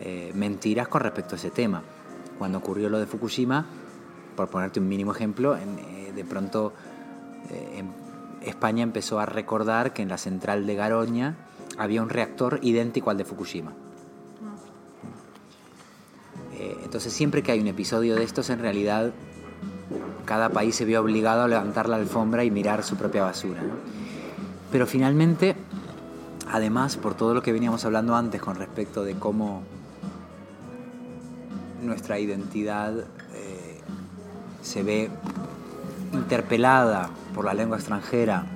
[0.00, 1.82] eh, mentiras con respecto a ese tema
[2.38, 3.66] cuando ocurrió lo de Fukushima,
[4.36, 6.72] por ponerte un mínimo ejemplo, eh, de pronto
[7.50, 7.84] eh,
[8.42, 11.36] España empezó a recordar que en la central de Garoña
[11.78, 13.72] había un reactor idéntico al de Fukushima.
[16.54, 19.12] Eh, entonces siempre que hay un episodio de estos, en realidad
[20.24, 23.60] cada país se vio obligado a levantar la alfombra y mirar su propia basura.
[24.72, 25.54] Pero finalmente,
[26.50, 29.62] además, por todo lo que veníamos hablando antes con respecto de cómo
[31.84, 32.98] nuestra identidad
[33.34, 33.80] eh,
[34.62, 35.10] se ve
[36.12, 38.46] interpelada por la lengua extranjera,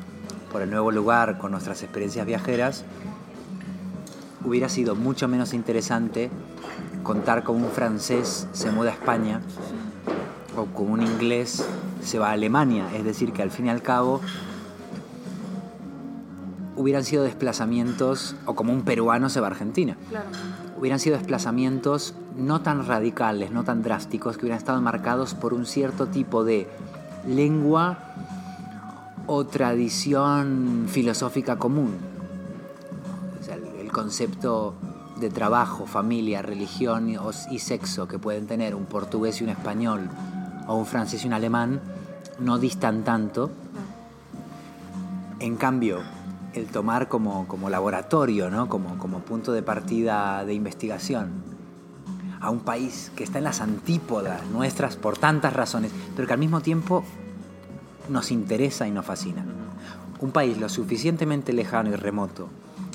[0.53, 2.85] por el nuevo lugar, con nuestras experiencias viajeras,
[4.45, 6.31] hubiera sido mucho menos interesante
[7.03, 9.41] contar cómo un francés se muda a España
[10.57, 11.64] o como un inglés
[12.03, 12.87] se va a Alemania.
[12.95, 14.20] Es decir, que al fin y al cabo
[16.76, 19.97] hubieran sido desplazamientos, o como un peruano se va a Argentina.
[20.79, 25.66] Hubieran sido desplazamientos no tan radicales, no tan drásticos, que hubieran estado marcados por un
[25.66, 26.68] cierto tipo de
[27.26, 27.99] lengua
[29.26, 31.97] o tradición filosófica común.
[33.80, 34.74] el concepto
[35.18, 37.12] de trabajo, familia, religión
[37.51, 40.09] y sexo que pueden tener un portugués y un español
[40.68, 41.80] o un francés y un alemán
[42.39, 43.51] no distan tanto.
[45.41, 46.01] En cambio,
[46.53, 48.68] el tomar como, laboratorio, ¿no?
[48.68, 51.57] como, como punto de partida de investigación
[52.41, 56.39] a un país que está en las antípodas nuestras por tantas razones, pero que al
[56.39, 57.05] mismo tiempo
[58.09, 59.45] nos interesa y nos fascina.
[60.20, 62.49] Un país lo suficientemente lejano y remoto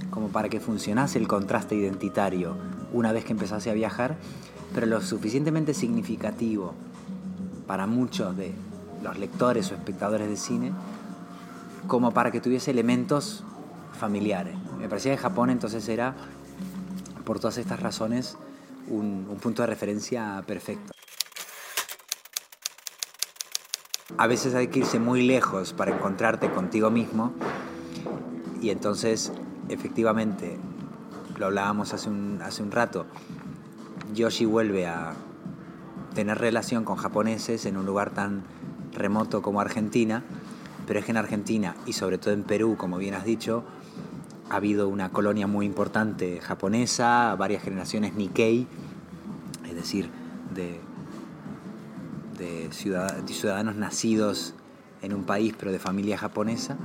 [0.09, 2.55] como para que funcionase el contraste identitario
[2.93, 4.15] una vez que empezase a viajar,
[4.73, 6.73] pero lo suficientemente significativo
[7.65, 8.53] para muchos de
[9.03, 10.71] los lectores o espectadores de cine
[11.87, 13.43] como para que tuviese elementos
[13.99, 14.55] familiares.
[14.79, 16.15] Me parecía que Japón entonces era,
[17.25, 18.37] por todas estas razones,
[18.87, 20.93] un, punto de referencia perfecto.
[24.17, 27.33] A veces hay que irse muy lejos para encontrarte contigo mismo
[28.61, 29.31] y entonces
[29.69, 30.57] efectivamente,
[31.37, 33.05] lo hablábamos hace un, hace un rato,
[34.13, 35.13] Yoshi vuelve a
[36.13, 38.43] tener relación con japoneses en un lugar tan
[38.93, 40.23] remoto como Argentina,
[40.85, 43.63] pero es que en Argentina y sobre todo en Perú, como bien has dicho,
[44.53, 48.67] ha habido una colonia muy importante japonesa, varias generaciones Nikkei,
[49.67, 50.11] es decir,
[50.53, 50.79] de,
[52.71, 54.53] ciudadanos nacidos
[55.01, 56.77] en un país pero de familia japonesa,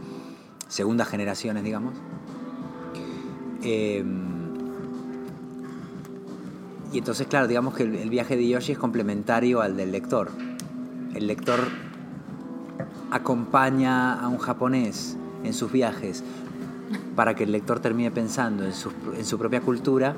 [0.67, 1.93] segundas generaciones, digamos.
[3.63, 4.55] Em,
[6.91, 10.31] y entonces, claro, digamos que el, viaje de Yoshi es complementario al del lector.
[11.15, 11.61] El lector
[13.11, 16.25] acompaña a un japonés en sus viajes
[17.19, 20.15] para que el lector termine pensando en su, en su propia cultura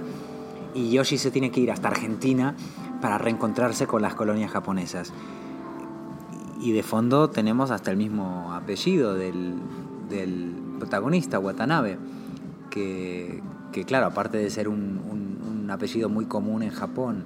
[0.74, 2.54] y Yoshi se tiene que ir hasta Argentina
[3.00, 5.14] para reencontrarse con las colonias japonesas.
[6.60, 9.54] Y de fondo tenemos hasta el mismo apellido del,
[10.10, 11.96] del protagonista, Watanabe,
[12.68, 13.42] que,
[13.72, 17.24] que, claro, aparte de ser un, un, apellido muy común en Japón,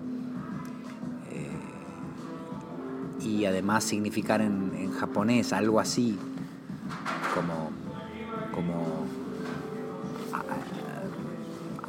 [1.33, 6.17] eh, y además significar en, en, japonés algo así
[7.35, 7.64] como, como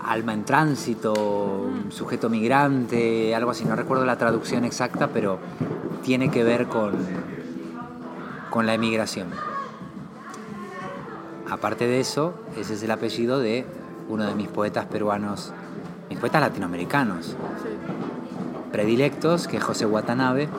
[0.05, 5.39] alma en tránsito, sujeto migrante, algo así, no recuerdo la traducción exacta, pero
[6.03, 6.93] tiene que ver con,
[8.49, 9.29] con la emigración.
[11.49, 13.65] Aparte de eso, ese es el apellido de
[14.07, 15.51] uno de mis poetas peruanos,
[16.09, 17.35] mis poetas latinoamericanos
[18.71, 20.49] predilectos, que es José Watanabe,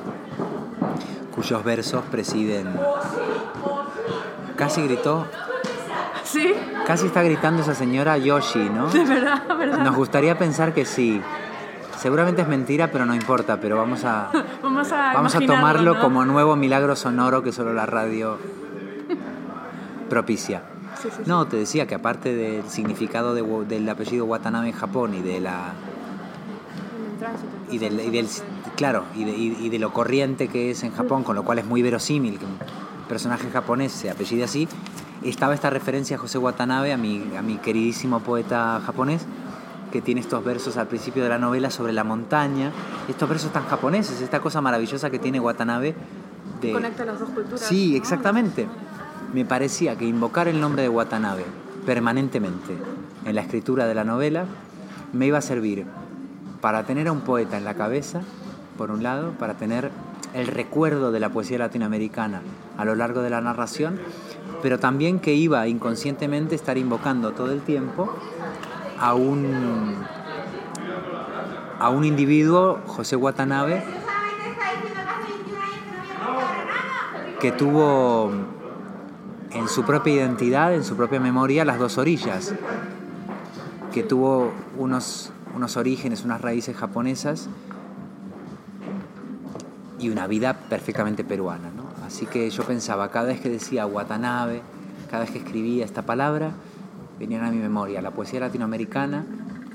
[1.35, 2.67] cuyos versos presiden...
[4.57, 5.27] Casi gritó
[6.27, 6.53] ¿Sí?
[6.87, 8.89] Casi está gritando esa señora Yoshi, ¿no?
[8.89, 9.79] De verdad, verdad.
[9.79, 11.21] Nos gustaría pensar que sí.
[11.99, 14.31] Seguramente es mentira, pero no importa, pero vamos a,
[14.63, 18.39] vamos a, vamos a tomarlo como nuevo milagro sonoro que solo la radio
[20.11, 20.63] propicia.
[21.27, 25.73] no, te decía que aparte del significado del apellido Watanabe en Japón y de la
[27.71, 28.29] y del, y del
[28.77, 31.65] claro y de, y de, lo corriente que es en Japón, con lo cual es
[31.65, 32.59] muy verosímil que un
[33.09, 34.69] personaje japonés se apellide así,
[35.29, 39.23] estaba esta referencia a José Watanabe, a mi, a mi queridísimo poeta japonés,
[39.93, 42.73] que tiene estos versos al principio de la novela sobre la montaña,
[43.09, 45.95] estos versos tan japoneses, esta cosa maravillosa que tiene Watanabe.
[46.61, 46.73] De...
[46.73, 47.61] Conecta las dos culturas.
[47.61, 48.67] Sí, exactamente.
[49.33, 51.45] Me parecía que invocar el nombre de Watanabe
[51.85, 52.77] permanentemente
[53.25, 54.45] en la escritura de la novela
[55.13, 55.87] me iba a servir
[56.61, 58.23] para tener a un poeta en la cabeza,
[58.77, 59.91] por un lado, para tener
[60.35, 62.43] el recuerdo de la poesía latinoamericana
[62.77, 63.99] a lo largo de la narración
[64.63, 68.13] pero también que iba inconscientemente a estar invocando todo el tiempo
[68.99, 69.97] a un,
[71.79, 73.83] a un individuo, José Watanabe,
[77.41, 78.31] que tuvo
[79.53, 82.55] en su propia identidad, en su propia memoria, las dos orillas,
[83.93, 87.49] que tuvo unos, unos orígenes, unas raíces japonesas
[89.99, 91.71] y una vida perfectamente peruana.
[91.75, 91.86] ¿no?
[92.17, 94.63] Así que yo pensaba, cada vez que decía Watanabe,
[95.11, 96.53] cada vez que escribía esta palabra,
[97.19, 99.27] venían a mi memoria la poesía latinoamericana,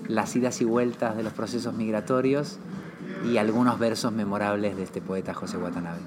[0.07, 2.57] las idas y vueltas de los procesos migratorios
[3.23, 5.99] y algunos versos memorables de este poeta José Watanabe.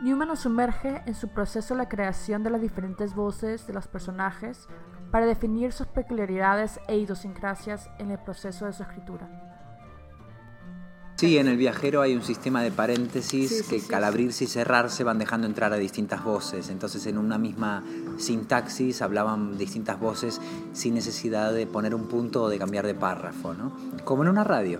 [0.00, 4.66] Newman nos sumerge en su proceso la creación de las diferentes voces de los personajes
[5.10, 9.47] para definir sus peculiaridades e idiosincrasias en el proceso de su escritura.
[11.18, 15.18] Sí, en el viajero hay un sistema de paréntesis que al abrirse y cerrarse van
[15.18, 16.70] dejando entrar a distintas voces.
[16.70, 17.82] Entonces en una misma
[18.18, 20.40] sintaxis hablaban distintas voces
[20.74, 23.72] sin necesidad de poner un punto o de cambiar de párrafo, ¿no?
[24.04, 24.78] Como en una radio,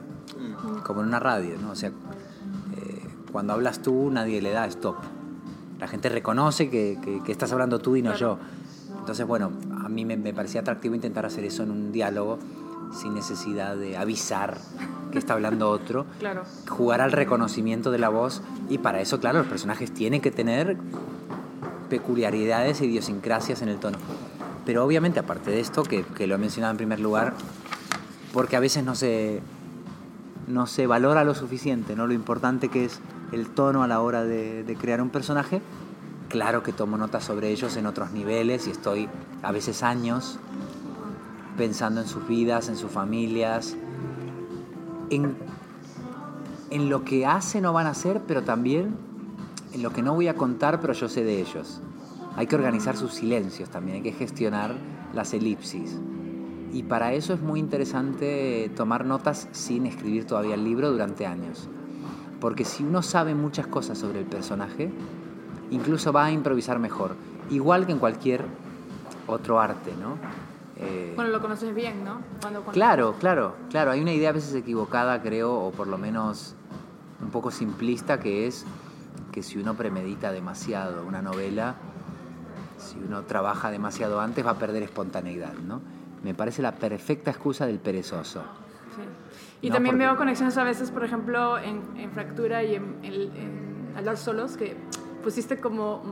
[0.84, 1.72] como en una radio, ¿no?
[1.72, 4.94] O sea, eh, cuando hablas tú nadie le da stop.
[5.80, 8.38] La gente reconoce que, estás hablando tú y no yo.
[8.96, 9.50] Entonces, bueno,
[9.84, 12.38] a mí me, me parecía atractivo intentar hacer eso en un diálogo
[12.92, 14.58] sin necesidad de avisar
[15.10, 16.06] que está hablando otro.
[16.18, 16.42] Claro.
[16.68, 20.76] Jugar al reconocimiento de la voz y para eso, claro, los personajes tienen que tener
[21.88, 23.98] peculiaridades e idiosincrasias en el tono.
[24.66, 27.34] Pero obviamente, aparte de esto, que, lo he mencionado en primer lugar,
[28.32, 29.40] porque a veces no se,
[30.46, 32.06] no se valora lo suficiente, ¿no?
[32.06, 33.00] lo importante que es
[33.32, 35.62] el tono a la hora de, de crear un personaje,
[36.28, 39.08] claro que tomo notas sobre ellos en otros niveles y estoy
[39.42, 40.38] a veces años
[41.58, 43.76] pensando en sus vidas, en sus familias,
[45.10, 45.36] en,
[46.70, 48.94] en lo que hacen o van a hacer, pero también
[49.72, 51.82] en lo que no voy a contar, pero yo sé de ellos.
[52.36, 54.74] Hay que organizar sus silencios también, hay que gestionar
[55.12, 55.98] las elipsis.
[56.72, 61.68] Y para eso es muy interesante tomar notas sin escribir todavía el libro durante años.
[62.40, 64.90] Porque si uno sabe muchas cosas sobre el personaje,
[65.70, 67.16] incluso va a improvisar mejor.
[67.50, 68.44] Igual que en cualquier
[69.26, 70.16] otro arte, ¿no?
[70.80, 72.20] Eh, bueno, lo conoces bien, ¿no?
[72.72, 73.90] Claro, claro, claro.
[73.90, 76.54] Hay una idea a veces equivocada, creo, o por lo menos
[77.20, 78.64] un poco simplista, que es
[79.32, 81.74] que si uno premedita demasiado una novela,
[82.78, 85.80] si uno trabaja demasiado antes, va a perder espontaneidad, ¿no?
[86.22, 88.42] Me parece la perfecta excusa del perezoso.
[88.94, 89.02] Sí.
[89.62, 94.56] Y también veo conexiones a veces, por ejemplo, en, Fractura y en, en, Hablar Solos,
[94.56, 94.76] que
[95.24, 96.02] pusiste como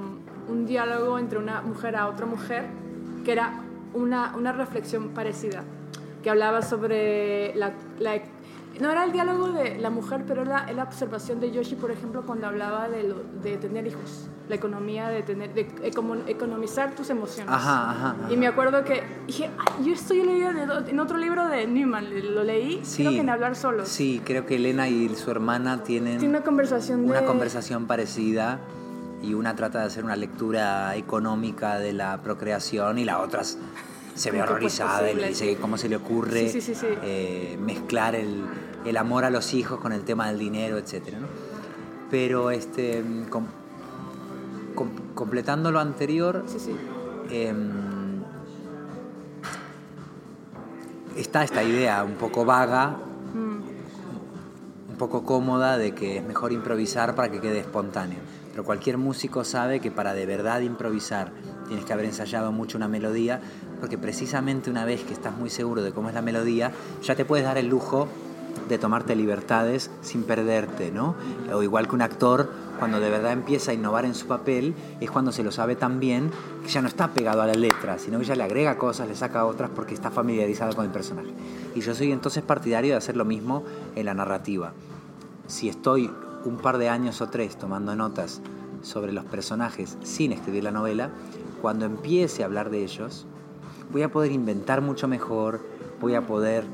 [0.48, 2.66] un diálogo entre una mujer a otra mujer,
[3.24, 3.60] que era
[3.96, 5.64] una, una reflexión parecida,
[6.22, 7.72] que hablaba sobre la,
[8.80, 12.22] no era el diálogo de la mujer, pero era la observación de Yoshi, por ejemplo,
[12.26, 15.66] cuando hablaba de, de tener hijos, la economía de tener, de
[16.26, 17.52] economizar tus emociones.
[17.52, 19.50] Ajá, ajá, Y me acuerdo que dije,
[19.84, 23.88] yo estoy leyendo en otro libro de Newman, lo leí, creo que en Hablar Solos.
[23.88, 28.60] Sí, creo que Elena y su hermana tienen Tiene una conversación una conversación parecida
[29.26, 34.30] y una trata de hacer una lectura económica de la procreación y la otra se
[34.30, 36.52] ve horrorizada y le dice cómo se le ocurre
[37.02, 38.44] eh, mezclar el,
[38.84, 41.16] el, amor a los hijos con el tema del dinero, etc.
[42.08, 43.04] Pero este,
[45.14, 46.44] completando lo anterior,
[47.30, 48.22] em,
[51.16, 52.96] está esta idea un poco vaga,
[53.34, 54.90] mm.
[54.90, 58.20] un poco cómoda de que es mejor improvisar para que quede espontáneo
[58.56, 61.30] pero cualquier músico sabe que para de verdad improvisar
[61.68, 63.38] tienes que haber ensayado mucho una melodía,
[63.80, 67.26] porque precisamente una vez que estás muy seguro de cómo es la melodía, ya te
[67.26, 68.08] puedes dar el lujo
[68.70, 71.16] de tomarte libertades sin perderte, ¿no?
[71.52, 75.10] O igual que un actor, cuando de verdad empieza a innovar en su papel, es
[75.10, 76.30] cuando se lo sabe tan bien
[76.62, 79.16] que ya no está pegado a la letra, sino que ya le agrega cosas, le
[79.16, 81.28] saca otras porque está familiarizado con el personaje.
[81.74, 84.72] Y yo soy entonces partidario de hacer lo mismo en la narrativa.
[85.46, 86.10] Si estoy
[86.46, 88.40] un par de años o tres tomando notas
[88.82, 91.10] sobre los personajes sin escribir la novela,
[91.60, 93.26] cuando empiece a hablar de ellos,
[93.92, 95.60] voy a poder inventar mucho mejor,
[96.00, 96.64] voy a poder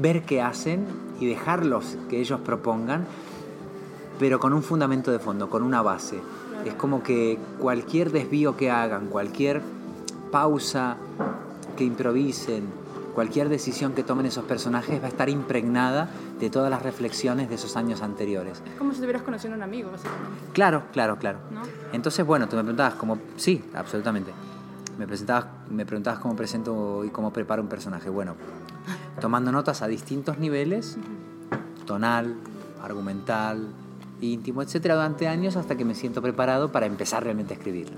[0.00, 0.86] ver qué hacen
[1.20, 3.06] y dejarlos que ellos propongan,
[4.18, 6.20] pero con un fundamento de fondo, con una base.
[6.64, 9.60] Es como que cualquier desvío que hagan, cualquier
[10.30, 10.96] pausa
[11.76, 12.64] que improvisen,
[13.14, 16.08] cualquier decisión que tomen esos personajes va a estar impregnada
[16.38, 18.62] de todas las reflexiones de esos años anteriores.
[18.66, 20.28] Es como si estuvieras conociendo a un amigo, básicamente.
[20.52, 21.38] Claro, claro, claro.
[21.92, 23.18] Entonces, bueno, tú me preguntabas cómo...
[23.36, 24.32] Sí, absolutamente.
[24.98, 28.10] Me, presentabas, me preguntabas cómo presento y cómo preparo un personaje.
[28.10, 28.34] Bueno,
[29.20, 30.98] tomando notas a distintos niveles,
[31.86, 32.36] tonal,
[32.82, 33.68] argumental,
[34.20, 37.96] íntimo, etcétera, durante años hasta que me siento preparado para empezar realmente a escribirlo.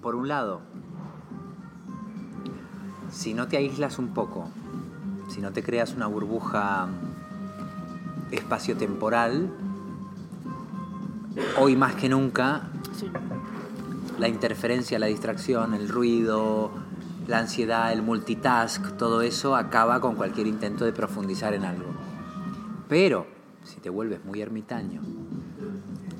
[0.00, 0.60] Por un lado,
[3.10, 4.48] si no te aíslas un poco,
[5.28, 6.88] si no te creas una burbuja
[8.30, 9.50] espaciotemporal,
[11.58, 12.68] hoy más que nunca,
[14.18, 16.70] la interferencia, la distracción, el ruido,
[17.26, 21.90] la ansiedad, el multitask, todo eso acaba con cualquier intento de profundizar en algo.
[22.88, 23.26] Pero
[23.64, 25.00] si te vuelves muy ermitaño,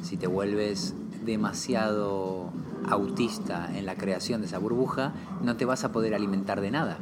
[0.02, 2.52] si te vuelves demasiado
[2.88, 5.12] autista en la creación de esa burbuja,
[5.42, 6.98] no te vas a poder alimentar de nada.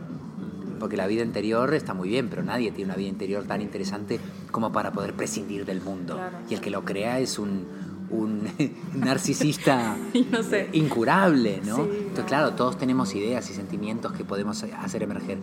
[0.79, 4.21] Porque la vida interior está muy bien, pero nadie tiene una vida interior tan interesante
[4.51, 6.21] como para poder prescindir del mundo.
[6.49, 7.67] Y el que lo crea es un,
[8.11, 8.49] un
[8.95, 9.97] narcisista
[10.73, 11.85] incurable, ¿no?
[11.85, 15.39] Entonces, claro, todos tenemos ideas y sentimientos que podemos hacer emerger,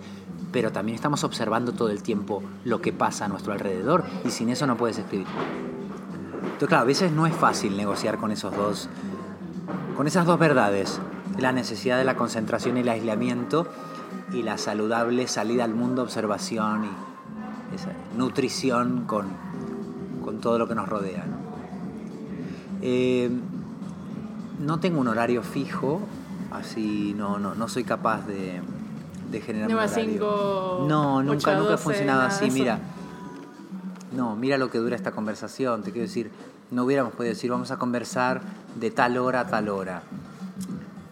[0.51, 4.49] pero también estamos observando todo el tiempo lo que pasa a nuestro alrededor y sin
[4.49, 5.27] eso no puedes escribir.
[6.43, 8.89] Entonces, claro, a veces no es fácil negociar con esos dos,
[9.95, 10.99] con esas dos verdades,
[11.37, 13.67] la necesidad de la concentración y el aislamiento
[14.33, 19.27] y la saludable salida al mundo, observación y esa nutrición con,
[20.23, 21.25] con todo lo que nos rodea.
[21.25, 21.37] ¿no?
[22.81, 23.29] Eh,
[24.59, 26.01] no tengo un horario fijo,
[26.51, 28.61] así no, no, no soy capaz de,
[29.31, 30.85] de generar un horario.
[30.87, 32.51] no, nunca, nunca ha funcionado así.
[32.51, 32.79] Mira,
[34.15, 35.83] no, mira lo que dura esta conversación.
[35.83, 36.31] Te quiero decir,
[36.71, 38.41] no hubiéramos podido decir vamos a conversar
[38.76, 40.03] de tal hora a tal hora.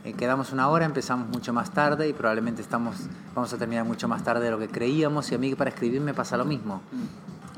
[0.04, 2.96] Eh, quedamos una hora, empezamos mucho más tarde y probablemente estamos,
[3.34, 6.02] vamos a terminar mucho más tarde de lo que creíamos y a mí para escribir
[6.02, 6.82] me pasa lo mismo.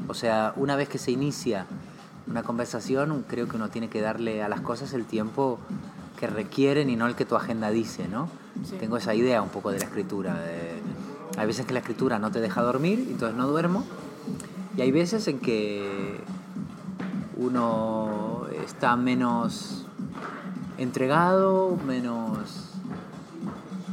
[0.08, 1.66] O sea, una vez que se inicia
[2.28, 5.60] una conversación, creo que uno tiene que darle a las cosas el tiempo
[6.20, 8.30] que requieren y no el que tu agenda dice, ¿no?
[8.80, 10.39] Tengo esa idea un poco de la escritura.
[11.38, 13.84] hay veces que la escritura no te deja dormir, y entonces no duermo.
[14.78, 16.20] Y hay veces en que
[17.38, 19.84] uno está menos
[20.78, 22.73] entregado, menos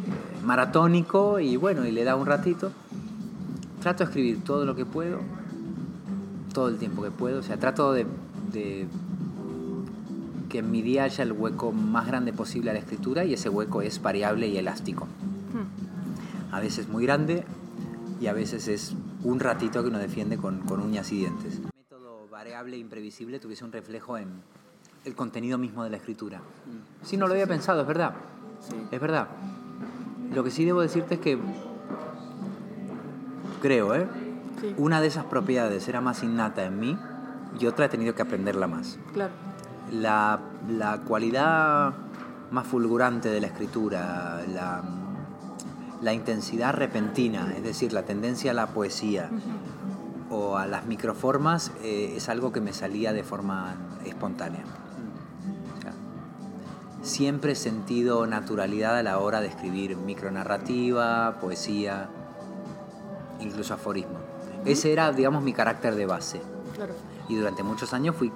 [0.07, 2.73] eh, maratónico y bueno, y le da un ratito.
[3.81, 5.21] Trato de escribir todo lo que puedo
[6.53, 7.41] todo el tiempo que puedo.
[7.41, 8.07] O sea, trato de,
[10.49, 13.49] que en mi día haya el hueco más grande posible a la escritura y ese
[13.49, 15.07] hueco es variable y elástico.
[15.53, 16.55] Hmm.
[16.55, 17.45] A veces muy grande
[18.21, 21.57] y a veces es un ratito que uno defiende con, uñas y dientes.
[21.57, 24.29] El método variable e imprevisible tuviese un reflejo en
[25.05, 26.39] el contenido mismo de la escritura.
[26.39, 27.05] Hmm.
[27.05, 28.15] Sí, no lo había pensado, es verdad.
[28.91, 29.29] Es verdad.
[30.33, 31.39] Lo que sí debo decirte es que
[33.61, 34.07] creo, ¿eh?
[34.77, 36.99] Una de esas propiedades era más innata en mí
[37.59, 38.99] y otra he tenido que aprenderla más.
[39.13, 39.33] Claro.
[39.91, 41.93] La, la cualidad
[42.51, 44.83] más fulgurante de la escritura, la,
[46.01, 49.31] la, intensidad repentina, es decir, la tendencia a la poesía
[50.31, 53.75] o a las microformas, eh, es algo que me salía de forma
[54.05, 54.63] espontánea.
[57.03, 62.09] Siempre he sentido naturalidad a la hora de escribir micronarrativa, poesía,
[63.41, 64.19] incluso aforismo.
[64.65, 66.41] Ese era, digamos, mi carácter de base.
[67.29, 68.33] Y durante muchos años fui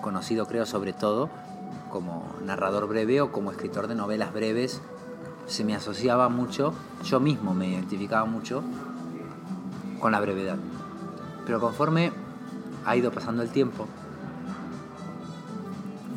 [0.00, 1.28] conocido, creo, sobre todo
[1.90, 4.80] como narrador breve o como escritor de novelas breves.
[5.46, 8.62] Se me asociaba mucho, yo mismo me identificaba mucho
[10.00, 10.56] con la brevedad.
[11.46, 12.12] Pero conforme
[12.84, 13.86] ha ido pasando el tiempo,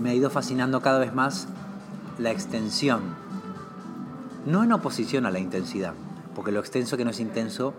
[0.01, 1.47] me ha ido fascinando cada vez más
[2.17, 3.01] la extensión.
[4.45, 5.93] No en oposición a la intensidad,
[6.35, 7.73] porque lo extenso que no es intenso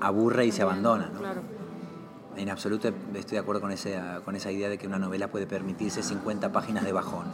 [0.00, 1.10] aburre y se abandona.
[1.12, 1.20] ¿no?
[1.20, 1.42] Claro.
[2.36, 5.46] En absoluto estoy de acuerdo con esa, con esa idea de que una novela puede
[5.46, 7.26] permitirse 50 páginas de bajón.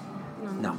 [0.60, 0.74] No.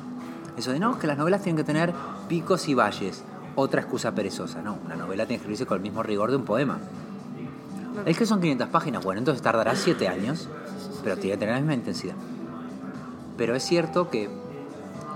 [0.58, 1.94] Eso de no, que las novelas tienen que tener
[2.28, 3.24] picos y valles.
[3.56, 4.62] Otra excusa perezosa.
[4.62, 6.80] No, una novela tiene que escribirse con el mismo rigor de un poema.
[8.06, 9.04] Es que son 500 páginas.
[9.04, 10.50] Bueno, entonces tardará 7 años,
[11.04, 12.16] pero tiene que tener la misma intensidad.
[13.38, 14.30] Pero es cierto que,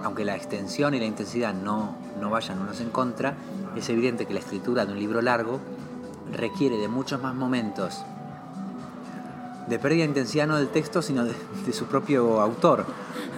[0.03, 3.35] aunque la extensión y la intensidad no, no vayan unos en contra,
[3.75, 5.59] es evidente que la escritura de un libro largo
[6.31, 8.03] requiere de muchos más momentos
[9.67, 11.33] de pérdida de intensidad no del texto, sino de,
[11.73, 12.85] su propio autor.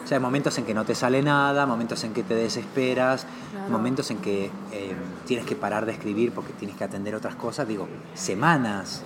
[0.03, 3.25] O sea, hay momentos en que no te sale nada, momentos en que te desesperas,
[3.69, 4.95] momentos en que eh,
[5.25, 9.01] tienes que parar de escribir porque tienes que atender otras cosas, digo, semanas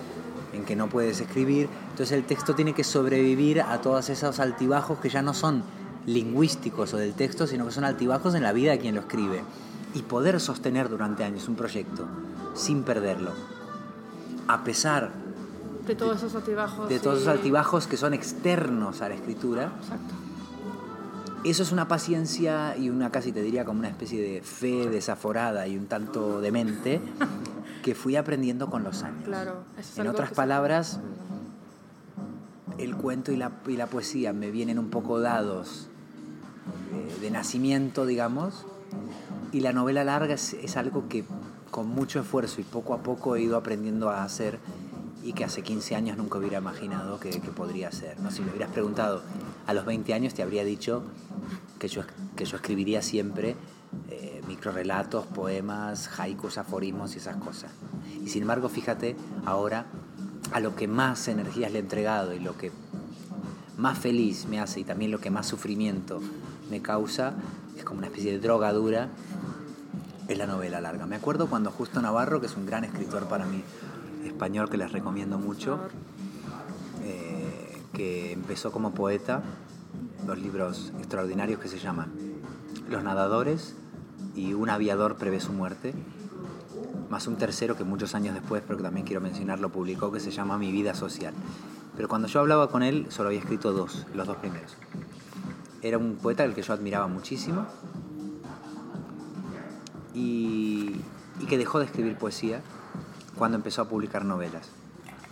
[0.52, 1.68] en que no puedes escribir.
[1.90, 5.62] Entonces el texto tiene que sobrevivir a todos esos altibajos que ya no son
[6.12, 9.42] lingüísticos o del texto, sino que son altibajos en la vida de quien lo escribe.
[9.94, 12.06] Y poder sostener durante años un proyecto
[12.54, 13.32] sin perderlo
[14.50, 15.12] a pesar
[15.86, 16.88] de todos esos altibajos.
[16.88, 19.72] De todos esos altibajos que son externos a la escritura.
[19.80, 20.14] Exacto.
[21.44, 25.66] Eso es una paciencia y una casi te diría como una especie de fe desaforada
[25.68, 27.00] y un tanto demente
[27.82, 29.24] que fui aprendiendo con los años.
[29.24, 29.62] Claro,
[29.96, 31.00] en otras palabras,
[32.76, 35.88] el cuento y la, y la, poesía me vienen un poco dados
[36.92, 38.66] eh, de, nacimiento, digamos,
[39.52, 41.24] y la novela larga es algo que
[41.70, 44.58] con mucho esfuerzo y poco a poco he ido aprendiendo a hacer
[45.22, 48.18] y que hace 15 años nunca hubiera imaginado que, podría ser.
[48.20, 48.30] ¿no?
[48.30, 49.22] Si me hubieras preguntado
[49.66, 51.02] a los 20 años te habría dicho
[51.78, 52.02] que yo
[52.36, 53.56] que yo escribiría siempre
[54.08, 57.70] eh, microrelatos, poemas, haikus, aforismos y esas cosas.
[58.24, 59.86] Y sin embargo, fíjate ahora
[60.52, 62.72] a lo que más energías le he entregado y lo que
[63.76, 66.20] más feliz me hace y también lo que más sufrimiento
[66.70, 67.34] me causa,
[67.76, 69.08] es como una especie de droga dura,
[70.28, 71.06] es la novela larga.
[71.06, 73.62] Me acuerdo cuando Justo Navarro, que es un gran escritor para mí,
[74.24, 75.80] español que les recomiendo mucho,
[77.02, 79.42] eh, que empezó como poeta,
[80.26, 82.12] dos libros extraordinarios que se llaman
[82.88, 83.74] Los nadadores
[84.36, 85.92] y Un aviador prevé su muerte,
[87.10, 90.20] más un tercero que muchos años después, pero que también quiero mencionar, lo publicó, que
[90.20, 91.34] se llama Mi vida social.
[91.96, 94.76] Pero cuando yo hablaba con él, solo había escrito dos, los dos primeros.
[95.82, 97.66] Era un poeta al que yo admiraba muchísimo
[100.14, 100.96] y,
[101.40, 102.60] y que dejó de escribir poesía
[103.36, 104.68] cuando empezó a publicar novelas,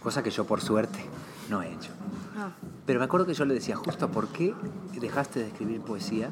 [0.03, 0.99] cosa que yo por suerte
[1.51, 1.91] no he hecho.
[2.37, 2.53] Ah.
[2.87, 4.55] Pero me acuerdo que yo le decía, justo, ¿por qué
[4.99, 6.31] dejaste de escribir poesía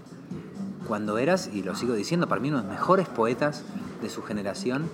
[0.88, 3.64] cuando eras, y lo sigo diciendo, para mí uno de los mejores poetas
[4.00, 4.88] de su generación?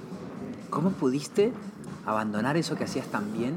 [0.71, 1.53] ¿Cómo pudiste
[2.07, 3.55] abandonar eso que hacías tan bien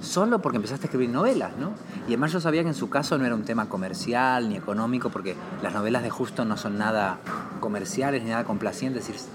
[0.00, 1.72] solo porque empezaste a escribir novelas, ¿no?
[2.04, 5.10] Y además yo sabía que en su caso no era un tema comercial ni económico,
[5.10, 7.18] porque las novelas de Justo no son nada
[7.60, 9.30] comerciales ni nada complacientes, es decir,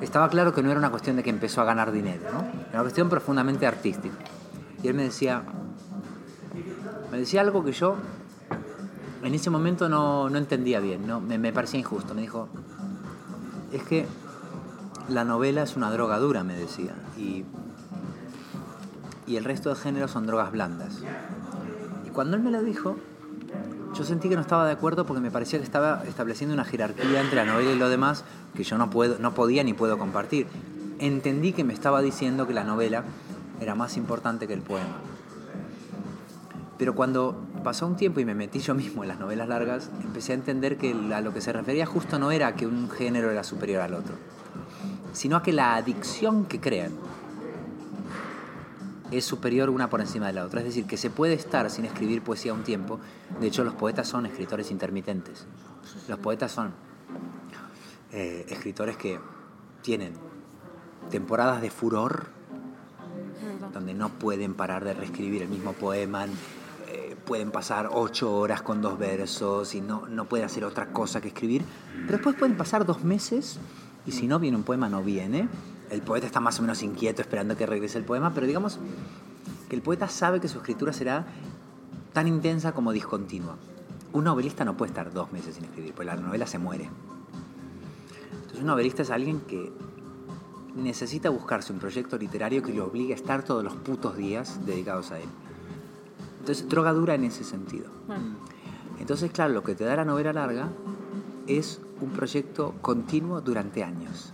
[0.00, 2.40] estaba claro que no era una cuestión de que empezó a ganar dinero, ¿no?
[2.40, 4.14] Era una cuestión profundamente artística.
[4.82, 5.42] Y él me decía,
[7.10, 7.96] me decía algo que yo
[9.22, 11.20] en ese momento no, entendía bien, ¿no?
[11.20, 12.14] Me, me parecía injusto.
[12.14, 12.48] Me dijo,
[13.72, 14.06] es que
[15.08, 17.44] la novela es una droga dura, me decía, y
[19.28, 21.00] y el resto de géneros son drogas blandas.
[22.06, 22.96] Y cuando él me lo dijo,
[23.94, 27.20] yo sentí que no estaba de acuerdo porque me parecía que estaba estableciendo una jerarquía
[27.20, 28.24] entre la novela y lo demás
[28.54, 30.46] que yo no, puedo, no podía ni puedo compartir.
[30.98, 33.04] Entendí que me estaba diciendo que la novela
[33.60, 34.96] era más importante que el poema.
[36.78, 40.32] Pero cuando pasó un tiempo y me metí yo mismo en las novelas largas, empecé
[40.32, 43.42] a entender que a lo que se refería justo no era que un género era
[43.42, 44.14] superior al otro,
[45.12, 46.92] sino a que la adicción que crean
[49.10, 50.60] es superior una por encima de la otra.
[50.60, 53.00] Es decir, que se puede estar sin escribir poesía un tiempo.
[53.40, 55.46] De hecho, los poetas son escritores intermitentes.
[56.08, 56.72] Los poetas son
[58.12, 59.18] eh, escritores que
[59.82, 60.14] tienen
[61.10, 62.26] temporadas de furor,
[63.72, 66.26] donde no pueden parar de reescribir el mismo poema,
[66.88, 71.20] eh, pueden pasar ocho horas con dos versos y no, no pueden hacer otra cosa
[71.20, 71.64] que escribir,
[72.06, 73.58] pero después pueden pasar dos meses
[74.06, 75.48] y si no viene un poema, no viene
[75.90, 78.78] el poeta está más o menos inquieto esperando que regrese el poema, pero digamos
[79.68, 81.26] que el poeta sabe que su escritura será
[82.12, 83.56] tan intensa como discontinua.
[84.12, 86.88] Un novelista no puede estar dos meses sin escribir, porque la novela se muere.
[88.32, 89.72] Entonces un novelista es alguien que
[90.74, 95.10] necesita buscarse un proyecto literario que lo obligue a estar todos los putos días dedicados
[95.10, 95.28] a él.
[96.40, 97.90] Entonces, droga dura en ese sentido.
[98.98, 100.70] Entonces, claro, lo que te da la novela larga
[101.46, 104.32] es un proyecto continuo durante años.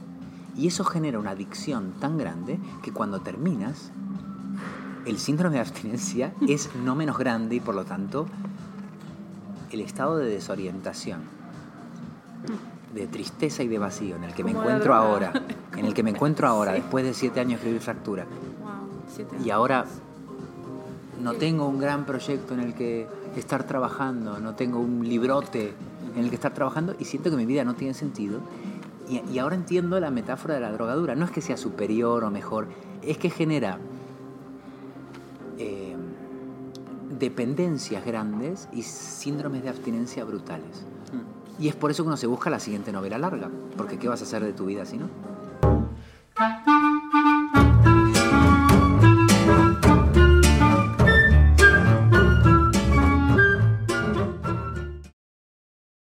[0.57, 3.91] Y eso genera una adicción tan grande que cuando terminas,
[5.07, 8.27] el síndrome de abstinencia es no menos grande y por lo tanto
[9.71, 11.21] el estado de desorientación,
[12.95, 15.33] de tristeza y de vacío en el que me encuentro ahora,
[15.77, 18.27] en el que me encuentro ahora, después de siete años de escribir fractura.
[19.45, 19.85] y ahora
[21.21, 25.75] no tengo un gran proyecto en el que estar trabajando, no tengo un librote
[26.15, 28.41] en el que estar trabajando y siento que mi vida no tiene sentido
[29.09, 31.15] y, ahora entiendo la metáfora de la drogadura.
[31.15, 32.69] No es que sea superior o mejor,
[33.03, 33.79] es que genera
[35.59, 35.97] eh,
[37.11, 40.87] dependencias grandes y síndromes de abstinencia brutales.
[41.13, 41.63] Hmm.
[41.63, 44.21] Y es por eso que uno se busca la siguiente novela larga, porque ¿qué vas
[44.21, 45.09] a hacer de tu vida si no?